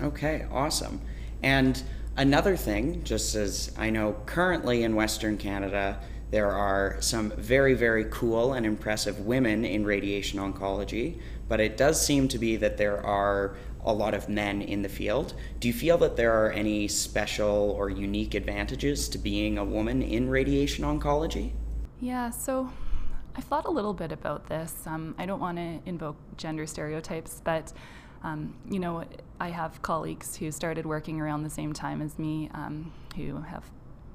Okay, 0.02 0.48
awesome. 0.52 1.02
And 1.44 1.82
another 2.18 2.56
thing, 2.56 3.04
just 3.04 3.36
as 3.36 3.74
I 3.78 3.90
know 3.90 4.16
currently 4.26 4.84
in 4.84 4.96
Western 4.96 5.38
Canada, 5.38 6.00
there 6.32 6.50
are 6.50 6.96
some 7.02 7.32
very, 7.32 7.74
very 7.74 8.06
cool 8.06 8.54
and 8.54 8.66
impressive 8.66 9.20
women 9.26 9.66
in 9.66 9.86
radiation 9.86 10.40
oncology, 10.40 11.20
but 11.52 11.60
it 11.60 11.76
does 11.76 12.00
seem 12.00 12.30
to 12.30 12.40
be 12.40 12.56
that 12.56 12.78
there 12.78 13.06
are 13.06 13.58
a 13.84 13.92
lot 13.92 14.14
of 14.14 14.30
men 14.30 14.62
in 14.62 14.84
the 14.84 14.88
field. 14.88 15.34
Do 15.60 15.68
you 15.68 15.74
feel 15.74 15.98
that 15.98 16.16
there 16.16 16.32
are 16.32 16.50
any 16.50 16.88
special 16.88 17.76
or 17.78 17.90
unique 17.90 18.36
advantages 18.36 19.10
to 19.10 19.18
being 19.18 19.58
a 19.58 19.66
woman 19.66 20.02
in 20.02 20.30
radiation 20.30 20.86
oncology? 20.86 21.52
Yeah, 22.00 22.30
so 22.30 22.72
I've 23.36 23.44
thought 23.44 23.66
a 23.66 23.70
little 23.70 23.94
bit 23.94 24.14
about 24.14 24.48
this. 24.48 24.74
Um, 24.86 25.14
I 25.18 25.26
don't 25.26 25.42
want 25.42 25.58
to 25.58 25.82
invoke 25.86 26.16
gender 26.38 26.66
stereotypes, 26.66 27.42
but 27.44 27.74
um, 28.24 28.56
you 28.70 28.80
know, 28.80 29.04
I 29.42 29.50
have 29.50 29.82
colleagues 29.82 30.38
who 30.38 30.54
started 30.54 30.86
working 30.86 31.20
around 31.20 31.44
the 31.44 31.50
same 31.50 31.74
time 31.74 32.02
as 32.02 32.18
me 32.18 32.50
um, 32.54 32.94
who 33.18 33.42
have 33.42 33.70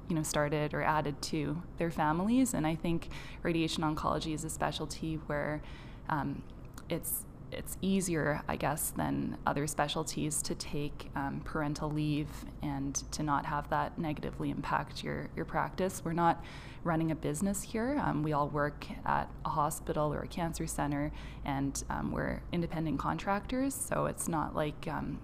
you 0.09 0.15
know 0.15 0.23
started 0.23 0.73
or 0.73 0.81
added 0.81 1.21
to 1.21 1.61
their 1.77 1.91
families 1.91 2.53
and 2.53 2.65
i 2.65 2.73
think 2.73 3.09
radiation 3.43 3.83
oncology 3.83 4.33
is 4.33 4.45
a 4.45 4.49
specialty 4.49 5.15
where 5.27 5.61
um, 6.07 6.41
it's 6.89 7.25
it's 7.51 7.77
easier, 7.81 8.41
I 8.47 8.55
guess, 8.55 8.91
than 8.91 9.37
other 9.45 9.67
specialties 9.67 10.41
to 10.43 10.55
take 10.55 11.09
um, 11.15 11.41
parental 11.43 11.89
leave 11.89 12.29
and 12.61 12.95
to 13.11 13.23
not 13.23 13.45
have 13.45 13.69
that 13.69 13.97
negatively 13.97 14.49
impact 14.49 15.03
your, 15.03 15.29
your 15.35 15.45
practice. 15.45 16.01
We're 16.03 16.13
not 16.13 16.43
running 16.83 17.11
a 17.11 17.15
business 17.15 17.61
here. 17.61 18.01
Um, 18.03 18.23
we 18.23 18.33
all 18.33 18.49
work 18.49 18.85
at 19.05 19.29
a 19.45 19.49
hospital 19.49 20.13
or 20.13 20.21
a 20.21 20.27
cancer 20.27 20.67
center, 20.67 21.11
and 21.45 21.81
um, 21.89 22.11
we're 22.11 22.41
independent 22.51 22.99
contractors. 22.99 23.73
So 23.73 24.05
it's 24.05 24.27
not 24.27 24.55
like 24.55 24.87
um, 24.87 25.19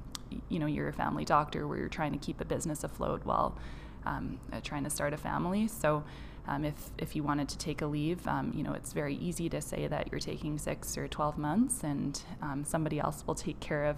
you 0.50 0.60
know 0.60 0.65
you're 0.65 0.89
a 0.89 0.94
family 0.94 1.25
doctor 1.25 1.68
where 1.68 1.77
you're 1.77 1.89
trying 1.89 2.12
to 2.13 2.18
keep 2.18 2.42
a 2.42 2.46
business 2.46 2.84
afloat 2.84 3.22
while 3.24 3.58
um, 4.06 4.39
uh, 4.51 4.60
trying 4.62 4.84
to 4.84 4.89
start 4.89 5.13
a 5.13 5.18
family. 5.18 5.68
So 5.68 6.03
um, 6.48 6.66
if, 6.66 6.76
if 6.98 7.16
you 7.16 7.24
wanted 7.24 7.48
to 7.50 7.58
take 7.58 7.82
a 7.82 7.86
leave, 7.86 8.28
um, 8.28 8.52
you 8.56 8.64
know, 8.64 8.74
it's 8.74 8.94
very 8.94 9.16
easy 9.16 9.50
to 9.50 9.62
say 9.62 9.88
that 9.88 10.12
you're 10.12 10.20
taking 10.20 10.58
six 10.58 10.98
or 10.98 11.08
12 11.08 11.38
months 11.38 11.84
and 11.84 12.22
um, 12.42 12.64
somebody 12.66 13.00
else 13.00 13.24
will 13.26 13.36
take 13.36 13.60
care 13.60 13.86
of 13.86 13.98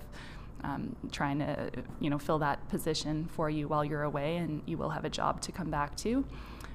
um, 0.64 0.96
trying 1.12 1.40
to, 1.40 1.72
you 2.00 2.10
know, 2.10 2.18
fill 2.18 2.40
that 2.40 2.68
position 2.70 3.28
for 3.32 3.50
you 3.50 3.68
while 3.68 3.84
you're 3.84 4.04
away 4.04 4.38
and 4.38 4.62
you 4.66 4.78
will 4.78 4.90
have 4.90 5.06
a 5.06 5.10
job 5.10 5.42
to 5.42 5.52
come 5.52 5.70
back 5.70 5.96
to. 5.98 6.26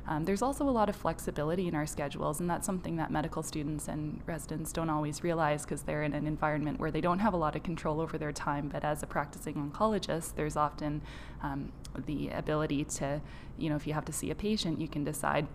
Um, 0.07 0.25
there's 0.25 0.43
also 0.43 0.69
a 0.69 0.71
lot 0.71 0.89
of 0.89 0.97
flexibility 0.97 1.69
in 1.69 1.75
our 1.75 1.87
schedules, 1.87 2.41
and 2.41 2.51
that's 2.51 2.67
something 2.67 2.97
that 2.97 3.11
medical 3.11 3.43
students 3.43 3.87
and 3.87 4.21
residents 4.27 4.73
don't 4.73 4.91
always 4.91 5.23
realize 5.23 5.63
because 5.63 5.83
they're 5.83 6.03
in 6.03 6.15
an 6.15 6.27
environment 6.27 6.81
where 6.81 6.91
they 6.91 7.01
don't 7.01 7.21
have 7.21 7.35
a 7.35 7.37
lot 7.37 7.55
of 7.55 7.63
control 7.63 8.01
over 8.01 8.19
their 8.19 8.33
time. 8.33 8.69
But 8.69 8.83
as 8.83 9.03
a 9.03 9.07
practicing 9.07 9.55
oncologist, 9.55 10.35
there's 10.35 10.57
often 10.57 11.03
um, 11.43 11.71
the 12.07 12.31
ability 12.31 12.85
to, 12.85 13.21
you 13.59 13.71
know, 13.71 13.77
if 13.77 13.87
you 13.87 13.93
have 13.93 14.05
to 14.07 14.13
see 14.13 14.31
a 14.31 14.35
patient, 14.35 14.81
you 14.81 14.89
can 14.89 15.05
decide 15.05 15.47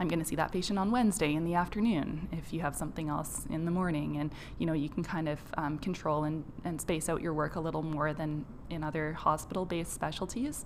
I'm 0.00 0.08
going 0.08 0.18
to 0.18 0.24
see 0.24 0.36
that 0.36 0.50
patient 0.50 0.78
on 0.78 0.90
Wednesday 0.90 1.34
in 1.34 1.44
the 1.44 1.54
afternoon 1.54 2.28
if 2.32 2.52
you 2.52 2.60
have 2.60 2.74
something 2.74 3.08
else 3.08 3.46
in 3.48 3.64
the 3.64 3.70
morning. 3.70 4.16
And, 4.16 4.32
you 4.58 4.66
know, 4.66 4.72
you 4.72 4.88
can 4.88 5.04
kind 5.04 5.28
of 5.28 5.40
um, 5.56 5.78
control 5.78 6.24
and, 6.24 6.44
and 6.64 6.80
space 6.80 7.08
out 7.08 7.22
your 7.22 7.32
work 7.32 7.54
a 7.56 7.60
little 7.60 7.82
more 7.82 8.12
than 8.12 8.44
in 8.70 8.82
other 8.82 9.12
hospital 9.12 9.64
based 9.64 9.92
specialties. 9.92 10.64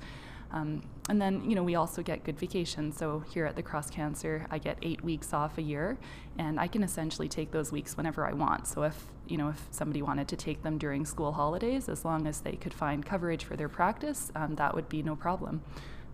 Um, 0.51 0.83
and 1.11 1.21
then, 1.21 1.49
you 1.49 1.55
know, 1.55 1.63
we 1.63 1.75
also 1.75 2.03
get 2.03 2.25
good 2.25 2.39
vacation. 2.39 2.91
So 2.93 3.23
here 3.33 3.45
at 3.45 3.55
the 3.55 3.63
Cross 3.63 3.91
Cancer, 3.91 4.47
I 4.51 4.59
get 4.59 4.79
eight 4.81 5.05
weeks 5.05 5.35
off 5.35 5.59
a 5.59 5.63
year, 5.63 5.99
and 6.39 6.59
I 6.59 6.69
can 6.69 6.83
essentially 6.83 7.29
take 7.29 7.51
those 7.51 7.71
weeks 7.71 7.97
whenever 7.97 8.27
I 8.27 8.33
want. 8.33 8.67
So 8.67 8.83
if, 8.83 9.07
you 9.27 9.37
know, 9.37 9.51
if 9.51 9.63
somebody 9.71 10.01
wanted 10.01 10.27
to 10.29 10.37
take 10.37 10.63
them 10.63 10.79
during 10.79 11.05
school 11.05 11.33
holidays, 11.33 11.89
as 11.91 12.05
long 12.05 12.27
as 12.27 12.41
they 12.41 12.53
could 12.53 12.73
find 12.73 13.05
coverage 13.05 13.45
for 13.45 13.57
their 13.57 13.69
practice, 13.69 14.33
um, 14.35 14.55
that 14.55 14.75
would 14.75 14.89
be 14.89 15.03
no 15.03 15.15
problem. 15.15 15.63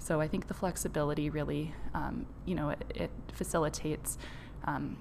So 0.04 0.20
I 0.20 0.28
think 0.28 0.48
the 0.48 0.54
flexibility 0.54 1.30
really, 1.30 1.74
um, 1.94 2.26
you 2.44 2.54
know, 2.54 2.68
it, 2.68 2.84
it 2.94 3.10
facilitates 3.32 4.18
um, 4.64 4.98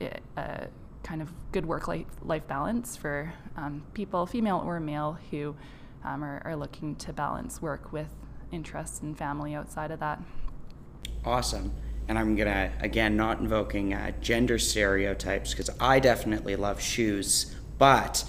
it, 0.00 0.20
a 0.36 0.66
kind 1.04 1.22
of 1.22 1.32
good 1.52 1.64
work-life 1.64 2.06
life 2.24 2.48
balance 2.48 2.96
for 2.96 3.32
um, 3.56 3.84
people, 3.94 4.26
female 4.26 4.60
or 4.66 4.80
male, 4.80 5.16
who 5.30 5.54
um, 6.02 6.24
are, 6.24 6.42
are 6.44 6.56
looking 6.56 6.96
to 6.96 7.12
balance 7.12 7.62
work 7.62 7.92
with 7.92 8.08
interests 8.50 9.00
and 9.00 9.16
family 9.16 9.54
outside 9.54 9.92
of 9.92 10.00
that. 10.00 10.20
Awesome. 11.24 11.72
And 12.08 12.18
I'm 12.18 12.34
to, 12.48 12.72
again, 12.80 13.16
not 13.16 13.38
invoking 13.38 13.94
uh, 13.94 14.10
gender 14.20 14.58
stereotypes 14.58 15.52
because 15.52 15.70
I 15.78 16.00
definitely 16.00 16.56
love 16.56 16.80
shoes, 16.80 17.54
but 17.78 18.24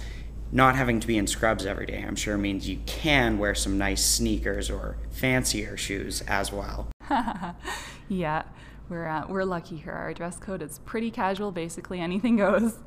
not 0.54 0.76
having 0.76 1.00
to 1.00 1.06
be 1.06 1.18
in 1.18 1.26
scrubs 1.26 1.66
every 1.66 1.84
day, 1.84 2.02
I'm 2.06 2.14
sure 2.14 2.38
means 2.38 2.68
you 2.68 2.78
can 2.86 3.38
wear 3.38 3.56
some 3.56 3.76
nice 3.76 4.04
sneakers 4.04 4.70
or 4.70 4.96
fancier 5.10 5.76
shoes 5.76 6.22
as 6.22 6.52
well. 6.52 6.88
yeah, 8.08 8.44
we're 8.88 9.08
uh, 9.08 9.26
we're 9.28 9.44
lucky 9.44 9.76
here. 9.76 9.92
Our 9.92 10.14
dress 10.14 10.38
code 10.38 10.62
is 10.62 10.78
pretty 10.84 11.10
casual. 11.10 11.50
Basically, 11.50 12.00
anything 12.00 12.36
goes. 12.36 12.78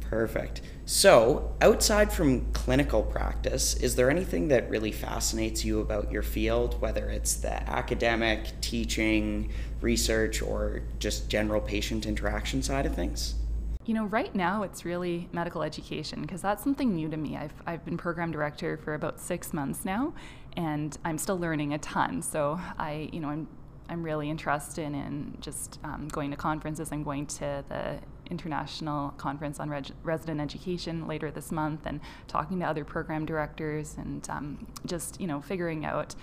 Perfect. 0.00 0.62
So, 0.84 1.54
outside 1.60 2.12
from 2.12 2.52
clinical 2.52 3.02
practice, 3.02 3.74
is 3.74 3.96
there 3.96 4.10
anything 4.10 4.48
that 4.48 4.68
really 4.68 4.92
fascinates 4.92 5.64
you 5.64 5.80
about 5.80 6.12
your 6.12 6.22
field, 6.22 6.80
whether 6.80 7.08
it's 7.08 7.34
the 7.34 7.68
academic, 7.68 8.60
teaching, 8.60 9.50
research, 9.80 10.42
or 10.42 10.82
just 10.98 11.30
general 11.30 11.60
patient 11.60 12.04
interaction 12.04 12.62
side 12.62 12.84
of 12.84 12.94
things? 12.94 13.36
You 13.84 13.94
know, 13.94 14.04
right 14.04 14.32
now 14.32 14.62
it's 14.62 14.84
really 14.84 15.28
medical 15.32 15.62
education 15.62 16.22
because 16.22 16.40
that's 16.40 16.62
something 16.62 16.94
new 16.94 17.08
to 17.08 17.16
me. 17.16 17.36
I've, 17.36 17.54
I've 17.66 17.84
been 17.84 17.96
program 17.96 18.30
director 18.30 18.76
for 18.76 18.94
about 18.94 19.18
six 19.18 19.52
months 19.52 19.84
now, 19.84 20.14
and 20.56 20.96
I'm 21.04 21.18
still 21.18 21.36
learning 21.36 21.74
a 21.74 21.78
ton. 21.78 22.22
So 22.22 22.60
I, 22.78 23.10
you 23.12 23.18
know, 23.18 23.28
I'm 23.28 23.48
I'm 23.88 24.02
really 24.02 24.30
interested 24.30 24.84
in 24.84 25.36
just 25.40 25.78
um, 25.84 26.08
going 26.08 26.30
to 26.30 26.36
conferences. 26.36 26.92
I'm 26.92 27.02
going 27.02 27.26
to 27.26 27.64
the 27.68 27.98
International 28.30 29.10
Conference 29.18 29.60
on 29.60 29.68
Reg- 29.68 29.90
Resident 30.02 30.40
Education 30.40 31.06
later 31.06 31.30
this 31.30 31.52
month, 31.52 31.84
and 31.84 32.00
talking 32.28 32.60
to 32.60 32.66
other 32.66 32.84
program 32.84 33.26
directors, 33.26 33.96
and 33.98 34.26
um, 34.30 34.66
just 34.86 35.20
you 35.20 35.26
know 35.26 35.40
figuring 35.40 35.84
out. 35.84 36.14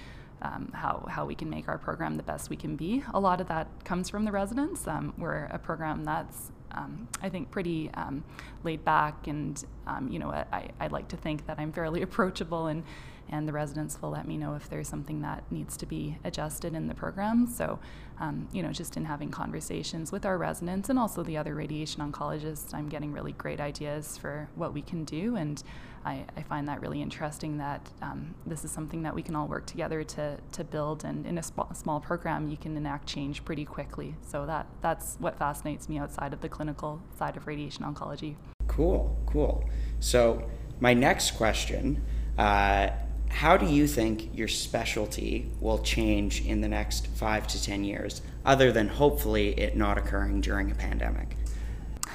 Um, 0.42 0.72
how, 0.74 1.06
how 1.10 1.26
we 1.26 1.36
can 1.36 1.50
make 1.50 1.68
our 1.68 1.78
program 1.78 2.16
the 2.16 2.24
best 2.24 2.50
we 2.50 2.56
can 2.56 2.78
be. 2.78 3.04
A 3.14 3.20
lot 3.20 3.42
of 3.42 3.50
that 3.50 3.68
comes 3.84 4.10
from 4.10 4.24
the 4.24 4.32
residents. 4.32 4.88
Um, 4.88 5.14
we're 5.18 5.44
a 5.52 5.60
program 5.60 6.06
that's 6.06 6.54
um, 6.72 7.08
I 7.22 7.30
think, 7.30 7.52
pretty 7.52 7.90
um, 7.94 8.24
laid 8.64 8.84
back. 8.86 9.28
And, 9.28 9.64
um, 9.88 10.10
you 10.12 10.20
know, 10.20 10.32
I, 10.32 10.70
I 10.80 10.88
like 10.88 11.08
to 11.10 11.18
think 11.18 11.46
that 11.48 11.60
I'm 11.60 11.72
fairly 11.72 12.02
approachable 12.08 12.68
and, 12.68 12.84
and 13.30 13.48
the 13.48 13.54
residents 13.54 14.02
will 14.02 14.10
let 14.10 14.28
me 14.28 14.38
know 14.38 14.56
if 14.56 14.70
there's 14.70 14.88
something 14.88 15.22
that 15.22 15.44
needs 15.52 15.78
to 15.78 15.86
be 15.86 16.18
adjusted 16.24 16.74
in 16.74 16.88
the 16.88 16.96
program. 16.96 17.48
So, 17.48 17.80
um, 18.20 18.48
you 18.52 18.62
know, 18.64 18.72
just 18.72 18.98
in 18.98 19.06
having 19.06 19.32
conversations 19.32 20.12
with 20.12 20.26
our 20.26 20.38
residents 20.38 20.90
and 20.90 21.00
also 21.00 21.24
the 21.24 21.38
other 21.38 21.56
radiation 21.56 22.02
oncologists, 22.02 22.74
I'm 22.74 22.90
getting 22.90 23.14
really 23.14 23.34
great 23.34 23.60
ideas 23.60 24.18
for 24.18 24.50
what 24.56 24.74
we 24.74 24.82
can 24.82 25.06
do. 25.06 25.36
And 25.36 25.62
I, 26.06 26.26
I 26.36 26.42
find 26.44 26.68
that 26.68 26.82
really 26.82 27.02
interesting 27.02 27.58
that 27.58 27.90
um, 28.02 28.34
this 28.46 28.66
is 28.66 28.72
something 28.72 29.04
that 29.04 29.14
we 29.14 29.22
can 29.22 29.36
all 29.36 29.48
work 29.48 29.66
together 29.66 30.04
to, 30.04 30.38
to 30.54 30.64
build. 30.64 31.04
And 31.04 31.26
in 31.26 31.38
a 31.38 31.44
sp- 31.44 31.74
small 31.74 32.00
program, 32.00 32.50
you 32.50 32.58
can 32.58 32.76
enact 32.76 33.08
change 33.08 33.46
pretty 33.46 33.66
quickly. 33.66 34.16
So 34.28 34.46
that, 34.46 34.68
that's 34.82 35.18
what 35.20 35.38
fascinates 35.38 35.88
me 35.88 36.00
outside 36.00 36.34
of 36.34 36.42
the 36.42 36.50
clinical 36.50 37.02
side 37.18 37.38
of 37.38 37.48
radiation 37.48 37.86
oncology. 37.86 38.36
Cool, 38.68 39.18
cool. 39.26 39.70
So, 40.00 40.50
my 40.80 40.94
next 40.94 41.32
question 41.32 42.06
uh, 42.38 42.90
how 43.30 43.56
do 43.58 43.66
you 43.66 43.88
think 43.88 44.36
your 44.36 44.48
specialty 44.48 45.50
will 45.62 45.80
change 45.80 46.46
in 46.46 46.62
the 46.62 46.68
next 46.68 47.08
five 47.08 47.48
to 47.48 47.64
10 47.64 47.84
years, 47.84 48.22
other 48.46 48.72
than 48.72 48.88
hopefully 48.88 49.58
it 49.60 49.78
not 49.78 49.98
occurring 49.98 50.42
during 50.42 50.72
a 50.72 50.76
pandemic? 50.76 51.38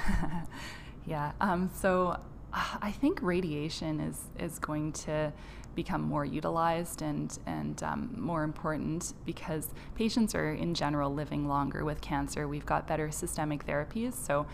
yeah, 1.05 1.31
um, 1.41 1.69
so 1.75 2.19
I 2.53 2.91
think 2.91 3.19
radiation 3.21 3.99
is, 3.99 4.21
is 4.39 4.59
going 4.59 4.93
to 4.93 5.33
become 5.75 6.01
more 6.01 6.23
utilized 6.23 7.01
and, 7.01 7.37
and 7.45 7.83
um, 7.83 8.15
more 8.17 8.43
important 8.43 9.13
because 9.25 9.67
patients 9.95 10.33
are 10.33 10.53
in 10.53 10.73
general 10.73 11.13
living 11.13 11.47
longer 11.47 11.83
with 11.83 11.99
cancer. 12.01 12.47
We've 12.47 12.65
got 12.65 12.87
better 12.87 13.11
systemic 13.11 13.65
therapies, 13.65 14.13
so 14.13 14.45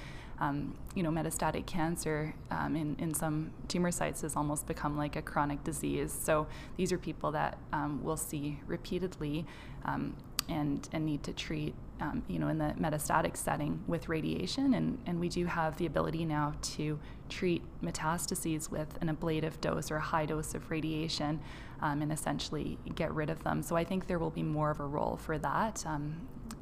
um, 0.41 0.75
you 0.95 1.03
know, 1.03 1.11
metastatic 1.11 1.67
cancer 1.67 2.33
um, 2.49 2.75
in, 2.75 2.95
in 2.99 3.13
some 3.13 3.51
tumor 3.67 3.91
sites 3.91 4.21
has 4.21 4.35
almost 4.35 4.65
become 4.65 4.97
like 4.97 5.15
a 5.15 5.21
chronic 5.21 5.63
disease. 5.63 6.11
So 6.11 6.47
these 6.77 6.91
are 6.91 6.97
people 6.97 7.31
that 7.33 7.59
um, 7.71 8.03
we'll 8.03 8.17
see 8.17 8.59
repeatedly 8.65 9.45
um, 9.85 10.15
and, 10.49 10.89
and 10.91 11.05
need 11.05 11.21
to 11.23 11.33
treat, 11.33 11.75
um, 11.99 12.23
you 12.27 12.39
know, 12.39 12.47
in 12.47 12.57
the 12.57 12.73
metastatic 12.79 13.37
setting 13.37 13.83
with 13.85 14.09
radiation. 14.09 14.73
And, 14.73 14.97
and 15.05 15.19
we 15.19 15.29
do 15.29 15.45
have 15.45 15.77
the 15.77 15.85
ability 15.85 16.25
now 16.25 16.55
to 16.61 16.99
treat 17.29 17.61
metastases 17.83 18.71
with 18.71 18.97
an 18.99 19.09
ablative 19.09 19.61
dose 19.61 19.91
or 19.91 19.97
a 19.97 20.01
high 20.01 20.25
dose 20.25 20.55
of 20.55 20.71
radiation 20.71 21.39
um, 21.81 22.01
and 22.01 22.11
essentially 22.11 22.79
get 22.95 23.13
rid 23.13 23.29
of 23.29 23.43
them. 23.43 23.61
So 23.61 23.75
I 23.75 23.83
think 23.83 24.07
there 24.07 24.17
will 24.17 24.31
be 24.31 24.43
more 24.43 24.71
of 24.71 24.79
a 24.79 24.85
role 24.85 25.17
for 25.17 25.37
that. 25.37 25.85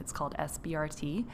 it's 0.02 0.12
called 0.12 0.36
SBRT. 0.38 1.26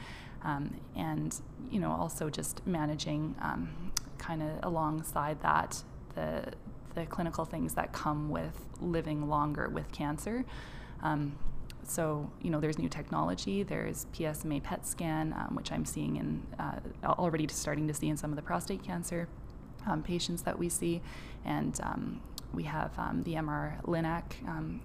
Um, 0.46 0.76
and 0.94 1.38
you 1.70 1.80
know 1.80 1.90
also 1.90 2.30
just 2.30 2.64
managing 2.66 3.34
um, 3.42 3.92
kind 4.16 4.42
of 4.42 4.50
alongside 4.62 5.42
that 5.42 5.82
the 6.14 6.52
the 6.94 7.04
clinical 7.04 7.44
things 7.44 7.74
that 7.74 7.92
come 7.92 8.30
with 8.30 8.68
living 8.80 9.28
longer 9.28 9.68
with 9.68 9.90
cancer. 9.92 10.44
Um, 11.02 11.36
so 11.82 12.30
you 12.40 12.50
know 12.50 12.60
there's 12.60 12.78
new 12.78 12.88
technology. 12.88 13.64
There's 13.64 14.06
PSMA 14.14 14.62
PET 14.62 14.86
scan, 14.86 15.32
um, 15.32 15.56
which 15.56 15.72
I'm 15.72 15.84
seeing 15.84 16.16
in 16.16 16.46
uh, 16.60 16.78
already 17.04 17.48
starting 17.48 17.88
to 17.88 17.94
see 17.94 18.08
in 18.08 18.16
some 18.16 18.30
of 18.30 18.36
the 18.36 18.42
prostate 18.42 18.84
cancer 18.84 19.28
um, 19.84 20.02
patients 20.02 20.42
that 20.42 20.56
we 20.56 20.68
see, 20.68 21.02
and 21.44 21.78
um, 21.82 22.20
we 22.54 22.62
have 22.62 22.94
the 23.24 23.34
MR 23.34 23.84
Linac 23.84 24.36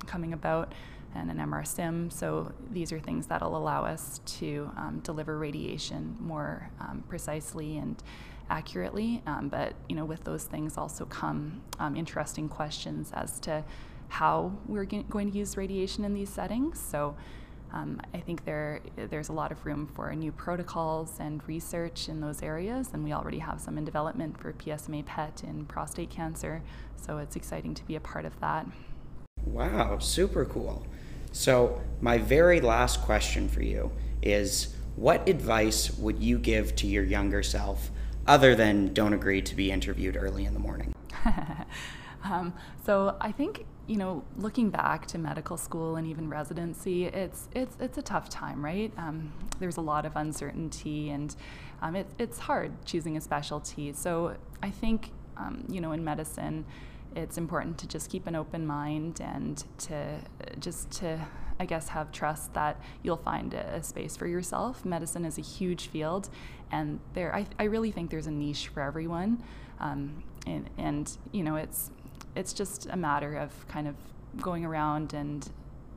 coming 0.07 0.33
about 0.33 0.73
and 1.15 1.29
an 1.31 1.37
MR 1.37 1.65
sim. 1.65 2.09
So 2.09 2.51
these 2.71 2.91
are 2.91 2.99
things 2.99 3.27
that'll 3.27 3.55
allow 3.57 3.85
us 3.85 4.21
to 4.39 4.71
um, 4.77 5.01
deliver 5.03 5.37
radiation 5.37 6.17
more 6.19 6.69
um, 6.79 7.03
precisely 7.07 7.77
and 7.77 8.01
accurately. 8.49 9.21
Um, 9.25 9.49
but 9.49 9.73
you 9.89 9.95
know, 9.95 10.05
with 10.05 10.23
those 10.23 10.43
things 10.45 10.77
also 10.77 11.05
come 11.05 11.61
um, 11.79 11.95
interesting 11.95 12.49
questions 12.49 13.11
as 13.13 13.39
to 13.41 13.63
how 14.09 14.51
we're 14.67 14.85
going 14.85 15.31
to 15.31 15.37
use 15.37 15.55
radiation 15.57 16.03
in 16.05 16.13
these 16.13 16.29
settings. 16.29 16.79
So. 16.79 17.15
um, 17.73 18.01
I 18.13 18.19
think 18.19 18.43
there 18.45 18.81
there's 18.95 19.29
a 19.29 19.33
lot 19.33 19.51
of 19.51 19.65
room 19.65 19.87
for 19.95 20.13
new 20.13 20.31
protocols 20.31 21.17
and 21.19 21.41
research 21.47 22.09
in 22.09 22.19
those 22.19 22.41
areas, 22.43 22.89
and 22.93 23.03
we 23.03 23.13
already 23.13 23.39
have 23.39 23.59
some 23.61 23.77
in 23.77 23.85
development 23.85 24.37
for 24.39 24.51
PSMA 24.53 25.05
PET 25.05 25.43
in 25.47 25.65
prostate 25.65 26.09
cancer. 26.09 26.61
So 26.95 27.17
it's 27.17 27.35
exciting 27.35 27.73
to 27.75 27.83
be 27.85 27.95
a 27.95 27.99
part 27.99 28.25
of 28.25 28.39
that. 28.41 28.65
Wow, 29.45 29.99
super 29.99 30.45
cool. 30.45 30.85
So 31.31 31.81
my 32.01 32.17
very 32.17 32.61
last 32.61 33.01
question 33.01 33.47
for 33.47 33.63
you 33.63 33.91
is, 34.21 34.75
what 34.95 35.27
advice 35.27 35.91
would 35.97 36.21
you 36.21 36.37
give 36.37 36.75
to 36.77 36.87
your 36.87 37.03
younger 37.03 37.43
self, 37.43 37.89
other 38.27 38.55
than 38.55 38.93
don't 38.93 39.13
agree 39.13 39.41
to 39.41 39.55
be 39.55 39.71
interviewed 39.71 40.17
early 40.17 40.45
in 40.45 40.53
the 40.53 40.59
morning? 40.59 40.93
um, 42.23 42.53
so 42.85 43.15
I 43.21 43.31
think 43.31 43.65
you 43.91 43.97
know, 43.97 44.23
looking 44.37 44.69
back 44.69 45.05
to 45.07 45.17
medical 45.17 45.57
school 45.57 45.97
and 45.97 46.07
even 46.07 46.29
residency, 46.29 47.05
it's 47.05 47.49
it's 47.53 47.75
it's 47.79 47.97
a 47.97 48.01
tough 48.01 48.29
time, 48.29 48.63
right? 48.63 48.89
Um, 48.97 49.33
there's 49.59 49.75
a 49.75 49.81
lot 49.81 50.05
of 50.05 50.15
uncertainty, 50.15 51.09
and 51.09 51.35
um, 51.81 51.97
it, 51.97 52.07
it's 52.17 52.39
hard 52.39 52.71
choosing 52.85 53.17
a 53.17 53.21
specialty. 53.21 53.91
So 53.91 54.37
I 54.63 54.69
think, 54.69 55.11
um, 55.35 55.65
you 55.67 55.81
know, 55.81 55.91
in 55.91 56.05
medicine, 56.05 56.63
it's 57.15 57.37
important 57.37 57.77
to 57.79 57.87
just 57.87 58.09
keep 58.09 58.27
an 58.27 58.35
open 58.35 58.65
mind 58.65 59.19
and 59.21 59.63
to 59.79 60.19
just 60.59 60.91
to 60.91 61.19
I 61.59 61.65
guess 61.65 61.89
have 61.89 62.11
trust 62.11 62.53
that 62.55 62.81
you'll 63.03 63.17
find 63.17 63.53
a, 63.53 63.83
space 63.83 64.17
for 64.17 64.25
yourself. 64.25 64.83
Medicine 64.83 65.25
is 65.25 65.37
a 65.37 65.41
huge 65.41 65.87
field, 65.87 66.29
and 66.71 66.99
there 67.13 67.35
I, 67.35 67.45
I 67.59 67.65
really 67.65 67.91
think 67.91 68.09
there's 68.09 68.27
a 68.27 68.31
niche 68.31 68.69
for 68.69 68.81
everyone. 68.81 69.43
Um, 69.79 70.23
and, 70.47 70.69
and 70.77 71.17
you 71.31 71.43
know 71.43 71.55
it's 71.55 71.91
it's 72.35 72.53
just 72.53 72.87
a 72.87 72.97
matter 72.97 73.35
of 73.35 73.67
kind 73.67 73.87
of 73.87 73.95
going 74.41 74.65
around 74.65 75.13
and 75.13 75.49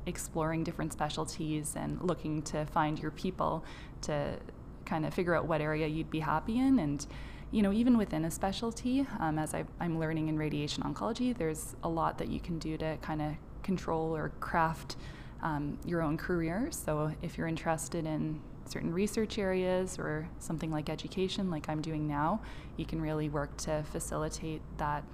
exploring 0.06 0.64
different 0.64 0.92
specialties 0.92 1.74
and 1.76 2.00
looking 2.02 2.42
to 2.42 2.66
find 2.66 2.98
your 2.98 3.10
people 3.12 3.64
to 4.02 4.36
kind 4.84 5.06
of 5.06 5.14
figure 5.14 5.34
out 5.34 5.46
what 5.46 5.60
area 5.60 5.86
you'd 5.86 6.10
be 6.10 6.20
happy 6.20 6.58
in 6.58 6.78
and 6.78 7.06
you 7.54 7.62
know 7.62 7.72
even 7.72 7.96
within 7.96 8.24
a 8.24 8.30
specialty 8.30 9.06
um, 9.20 9.38
as 9.38 9.54
I, 9.54 9.64
i'm 9.80 9.98
learning 9.98 10.28
in 10.28 10.36
radiation 10.36 10.82
oncology 10.82 11.36
there's 11.36 11.76
a 11.82 11.88
lot 11.88 12.18
that 12.18 12.28
you 12.28 12.40
can 12.40 12.58
do 12.58 12.76
to 12.78 12.98
kind 13.00 13.22
of 13.22 13.32
control 13.62 14.14
or 14.14 14.30
craft 14.40 14.96
um, 15.42 15.78
your 15.84 16.02
own 16.02 16.16
career 16.16 16.68
so 16.70 17.12
if 17.22 17.38
you're 17.38 17.46
interested 17.46 18.06
in 18.06 18.40
certain 18.66 18.92
research 18.92 19.38
areas 19.38 19.98
or 19.98 20.28
something 20.38 20.70
like 20.70 20.88
education 20.88 21.50
like 21.50 21.68
i'm 21.68 21.80
doing 21.80 22.08
now 22.08 22.40
you 22.76 22.84
can 22.84 23.00
really 23.00 23.28
work 23.28 23.56
to 23.58 23.84
facilitate 23.92 24.60
that 24.78 25.04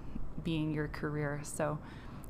being 0.44 0.72
your 0.72 0.88
career. 0.88 1.40
So, 1.42 1.78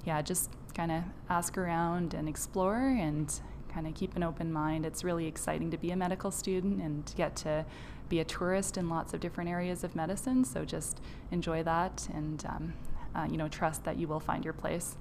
yeah, 0.04 0.20
just 0.22 0.50
kind 0.74 0.92
of 0.92 1.04
ask 1.28 1.58
around 1.58 2.14
and 2.14 2.28
explore 2.28 2.76
and 2.76 3.32
kind 3.72 3.86
of 3.86 3.94
keep 3.94 4.16
an 4.16 4.22
open 4.22 4.52
mind. 4.52 4.84
It's 4.84 5.04
really 5.04 5.26
exciting 5.26 5.70
to 5.70 5.78
be 5.78 5.90
a 5.90 5.96
medical 5.96 6.30
student 6.30 6.80
and 6.80 7.12
get 7.16 7.36
to 7.36 7.64
be 8.10 8.20
a 8.20 8.24
tourist 8.24 8.76
in 8.76 8.90
lots 8.90 9.14
of 9.14 9.20
different 9.20 9.48
areas 9.48 9.82
of 9.82 9.96
medicine. 9.96 10.44
So 10.44 10.66
just 10.66 11.00
enjoy 11.30 11.62
that 11.62 12.06
and 12.12 12.44
um, 12.46 12.74
uh, 13.14 13.26
you 13.30 13.38
know 13.38 13.48
trust 13.48 13.84
that 13.84 13.96
you 13.96 14.06
will 14.06 14.20
find 14.20 14.44
your 14.44 14.52
place. 14.52 14.96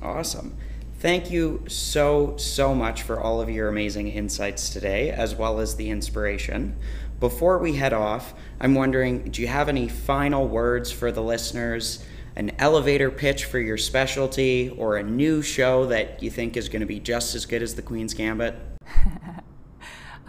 Awesome. 0.00 0.56
Thank 1.00 1.30
you 1.30 1.64
so, 1.68 2.36
so 2.38 2.74
much 2.74 3.02
for 3.02 3.20
all 3.20 3.40
of 3.40 3.50
your 3.50 3.68
amazing 3.68 4.08
insights 4.08 4.70
today, 4.70 5.10
as 5.10 5.34
well 5.34 5.60
as 5.60 5.76
the 5.76 5.90
inspiration. 5.90 6.76
Before 7.20 7.58
we 7.58 7.76
head 7.76 7.92
off, 7.92 8.34
I'm 8.60 8.74
wondering 8.74 9.30
do 9.30 9.42
you 9.42 9.48
have 9.48 9.68
any 9.68 9.88
final 9.88 10.48
words 10.48 10.90
for 10.90 11.12
the 11.12 11.22
listeners? 11.22 12.04
an 12.36 12.52
elevator 12.60 13.10
pitch 13.10 13.46
for 13.46 13.58
your 13.58 13.76
specialty 13.76 14.68
or 14.78 14.96
a 14.96 15.02
new 15.02 15.42
show 15.42 15.86
that 15.86 16.22
you 16.22 16.30
think 16.30 16.56
is 16.56 16.68
going 16.68 16.78
to 16.78 16.86
be 16.86 17.00
just 17.00 17.34
as 17.34 17.44
good 17.44 17.62
as 17.62 17.74
The 17.74 17.82
Queen's 17.82 18.14
Gambit? 18.14 18.54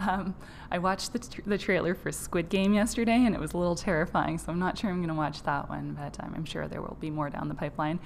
um, 0.00 0.34
I 0.72 0.78
watched 0.78 1.12
the, 1.12 1.42
the 1.46 1.58
trailer 1.58 1.96
for 1.96 2.12
Squid 2.12 2.48
Game 2.48 2.72
yesterday 2.72 3.24
and 3.26 3.34
it 3.34 3.40
was 3.40 3.54
a 3.54 3.58
little 3.58 3.74
terrifying, 3.74 4.38
so 4.38 4.52
I'm 4.52 4.60
not 4.60 4.78
sure 4.78 4.88
I'm 4.88 4.98
going 4.98 5.08
to 5.08 5.14
watch 5.14 5.42
that 5.42 5.68
one, 5.68 5.98
but 5.98 6.22
um, 6.22 6.32
I'm 6.36 6.44
sure 6.44 6.68
there 6.68 6.80
will 6.80 6.96
be 7.00 7.10
more 7.10 7.28
down 7.28 7.48
the 7.48 7.54
pipeline. 7.54 7.98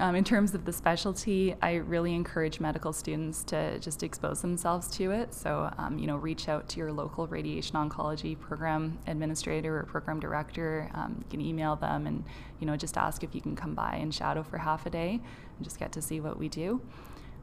Um, 0.00 0.16
in 0.16 0.24
terms 0.24 0.54
of 0.54 0.64
the 0.64 0.72
specialty, 0.72 1.54
I 1.62 1.76
really 1.76 2.14
encourage 2.14 2.58
medical 2.58 2.92
students 2.92 3.44
to 3.44 3.78
just 3.78 4.02
expose 4.02 4.42
themselves 4.42 4.88
to 4.96 5.12
it. 5.12 5.32
So, 5.32 5.72
um, 5.78 5.98
you 5.98 6.08
know, 6.08 6.16
reach 6.16 6.48
out 6.48 6.68
to 6.70 6.78
your 6.78 6.92
local 6.92 7.28
radiation 7.28 7.76
oncology 7.76 8.38
program 8.38 8.98
administrator 9.06 9.78
or 9.78 9.84
program 9.84 10.18
director. 10.18 10.90
Um, 10.94 11.16
you 11.18 11.30
can 11.30 11.40
email 11.40 11.76
them 11.76 12.06
and, 12.06 12.24
you 12.58 12.66
know, 12.66 12.76
just 12.76 12.96
ask 12.96 13.22
if 13.22 13.34
you 13.34 13.40
can 13.40 13.54
come 13.54 13.74
by 13.74 13.94
and 13.94 14.12
shadow 14.12 14.42
for 14.42 14.58
half 14.58 14.86
a 14.86 14.90
day 14.90 15.20
and 15.56 15.64
just 15.64 15.78
get 15.78 15.92
to 15.92 16.02
see 16.02 16.20
what 16.20 16.36
we 16.36 16.48
do. 16.48 16.80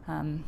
Um, 0.08 0.44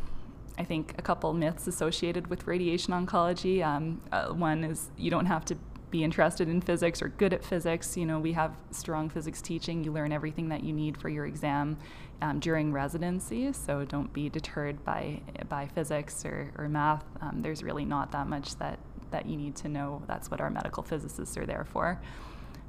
I 0.57 0.63
think 0.63 0.95
a 0.97 1.01
couple 1.01 1.31
myths 1.33 1.67
associated 1.67 2.27
with 2.27 2.47
radiation 2.47 2.93
oncology. 2.93 3.63
Um, 3.63 4.01
uh, 4.11 4.27
one 4.29 4.63
is 4.63 4.89
you 4.97 5.11
don't 5.11 5.27
have 5.27 5.45
to 5.45 5.57
be 5.89 6.03
interested 6.03 6.49
in 6.49 6.59
physics 6.61 7.01
or 7.01 7.09
good 7.09 7.33
at 7.33 7.43
physics. 7.43 7.95
You 7.95 8.05
know, 8.05 8.19
we 8.19 8.33
have 8.33 8.55
strong 8.71 9.09
physics 9.09 9.41
teaching. 9.41 9.83
You 9.83 9.91
learn 9.91 10.11
everything 10.11 10.49
that 10.49 10.63
you 10.63 10.73
need 10.73 10.97
for 10.97 11.09
your 11.09 11.25
exam 11.25 11.77
um, 12.21 12.39
during 12.39 12.73
residency. 12.73 13.53
So 13.53 13.85
don't 13.85 14.11
be 14.11 14.29
deterred 14.29 14.83
by 14.83 15.21
by 15.47 15.67
physics 15.67 16.25
or, 16.25 16.51
or 16.57 16.67
math. 16.67 17.05
Um, 17.21 17.41
there's 17.41 17.63
really 17.63 17.85
not 17.85 18.11
that 18.11 18.27
much 18.27 18.55
that 18.57 18.79
that 19.11 19.25
you 19.25 19.37
need 19.37 19.55
to 19.57 19.69
know. 19.69 20.01
That's 20.07 20.29
what 20.29 20.41
our 20.41 20.49
medical 20.49 20.83
physicists 20.83 21.37
are 21.37 21.45
there 21.45 21.65
for. 21.71 22.01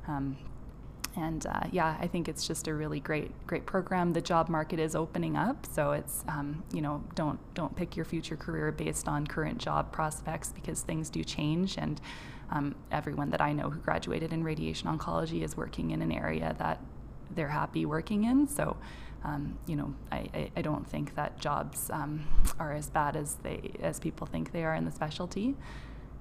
Um, 0.07 0.37
and 1.19 1.47
uh, 1.47 1.61
yeah, 1.73 1.97
I 2.01 2.07
think 2.07 2.29
it's 2.29 2.47
just 2.47 2.69
a 2.69 2.75
really 2.75 3.01
great 3.01 3.33
great 3.47 3.67
program. 3.67 4.13
The 4.13 4.21
job 4.21 4.49
market 4.49 4.79
is 4.79 4.95
opening 4.95 5.37
up, 5.37 5.67
so 5.67 5.93
it's 5.93 6.25
um, 6.29 6.63
you 6.73 6.81
know 6.81 7.03
don't 7.15 7.39
don't 7.55 7.75
pick 7.75 7.97
your 7.97 8.05
future 8.05 8.37
career 8.37 8.71
based 8.71 9.09
on 9.09 9.27
current 9.27 9.59
job 9.59 9.93
prospects 9.93 10.53
because 10.53 10.83
things 10.83 11.11
do 11.11 11.25
change 11.25 11.77
and 11.77 12.01
um, 12.51 12.75
everyone 12.91 13.31
that 13.31 13.41
I 13.41 13.53
know 13.53 13.69
who 13.69 13.81
graduated 13.81 14.33
in 14.33 14.43
radiation 14.45 14.89
oncology 14.89 15.43
is 15.43 15.57
working 15.57 15.91
in 15.91 16.03
an 16.03 16.13
area 16.13 16.55
that 16.59 16.81
they're 17.35 17.49
happy 17.49 17.85
working 17.85 18.25
in. 18.25 18.47
So, 18.47 18.77
um, 19.25 19.59
you 19.67 19.77
know, 19.77 19.95
I, 20.11 20.17
I, 20.33 20.51
I, 20.57 20.63
don't 20.63 20.87
think 20.87 21.15
that 21.17 21.39
jobs 21.39 21.91
um, 21.91 22.27
are 22.59 22.73
as 22.73 22.89
bad 22.89 23.17
as 23.17 23.35
they 23.43 23.73
as 23.83 23.99
people 23.99 24.27
think 24.27 24.53
they 24.53 24.65
are 24.65 24.75
in 24.75 24.85
the 24.85 24.93
specialty. 24.93 25.57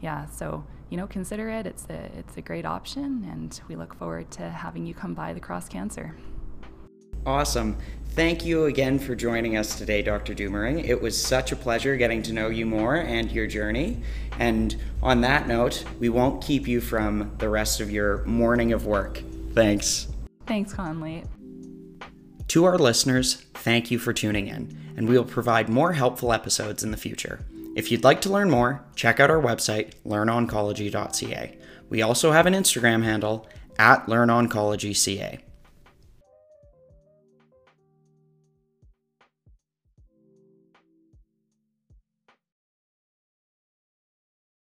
Yeah, 0.01 0.25
so 0.27 0.63
you 0.89 0.97
know, 0.97 1.07
consider 1.07 1.49
it. 1.49 1.65
It's 1.65 1.85
a 1.89 2.09
it's 2.17 2.37
a 2.37 2.41
great 2.41 2.65
option, 2.65 3.27
and 3.31 3.59
we 3.67 3.75
look 3.75 3.93
forward 3.95 4.31
to 4.31 4.49
having 4.49 4.85
you 4.85 4.93
come 4.93 5.13
by 5.13 5.33
the 5.33 5.39
Cross 5.39 5.69
Cancer. 5.69 6.15
Awesome. 7.25 7.77
Thank 8.11 8.45
you 8.45 8.65
again 8.65 8.97
for 8.99 9.15
joining 9.15 9.57
us 9.57 9.77
today, 9.77 10.01
Dr. 10.01 10.33
Duimering. 10.33 10.83
It 10.87 11.01
was 11.01 11.21
such 11.21 11.51
a 11.51 11.55
pleasure 11.55 11.97
getting 11.97 12.23
to 12.23 12.33
know 12.33 12.47
you 12.47 12.65
more 12.65 12.95
and 12.95 13.29
your 13.31 13.47
journey. 13.47 14.01
And 14.39 14.75
on 15.03 15.21
that 15.21 15.47
note, 15.47 15.83
we 15.99 16.09
won't 16.09 16.41
keep 16.41 16.67
you 16.67 16.79
from 16.79 17.35
the 17.37 17.49
rest 17.49 17.81
of 17.81 17.91
your 17.91 18.23
morning 18.23 18.71
of 18.71 18.85
work. 18.85 19.21
Thanks. 19.53 20.07
Thanks, 20.45 20.73
Conley. 20.73 21.25
To 22.47 22.63
our 22.63 22.77
listeners, 22.77 23.45
thank 23.55 23.91
you 23.91 23.99
for 23.99 24.13
tuning 24.13 24.47
in, 24.47 24.93
and 24.95 25.09
we 25.09 25.17
will 25.17 25.25
provide 25.25 25.67
more 25.67 25.91
helpful 25.91 26.31
episodes 26.31 26.81
in 26.81 26.91
the 26.91 26.97
future. 26.97 27.41
If 27.77 27.91
you'd 27.91 28.03
like 28.03 28.21
to 28.21 28.31
learn 28.31 28.49
more, 28.49 28.83
check 28.95 29.19
out 29.19 29.29
our 29.29 29.39
website, 29.39 29.91
learnoncology.ca. 30.03 31.57
We 31.89 32.01
also 32.01 32.31
have 32.31 32.47
an 32.47 32.55
Instagram 32.55 33.03
handle 33.03 33.47
at 33.77 34.07
learnoncologyca. 34.07 35.41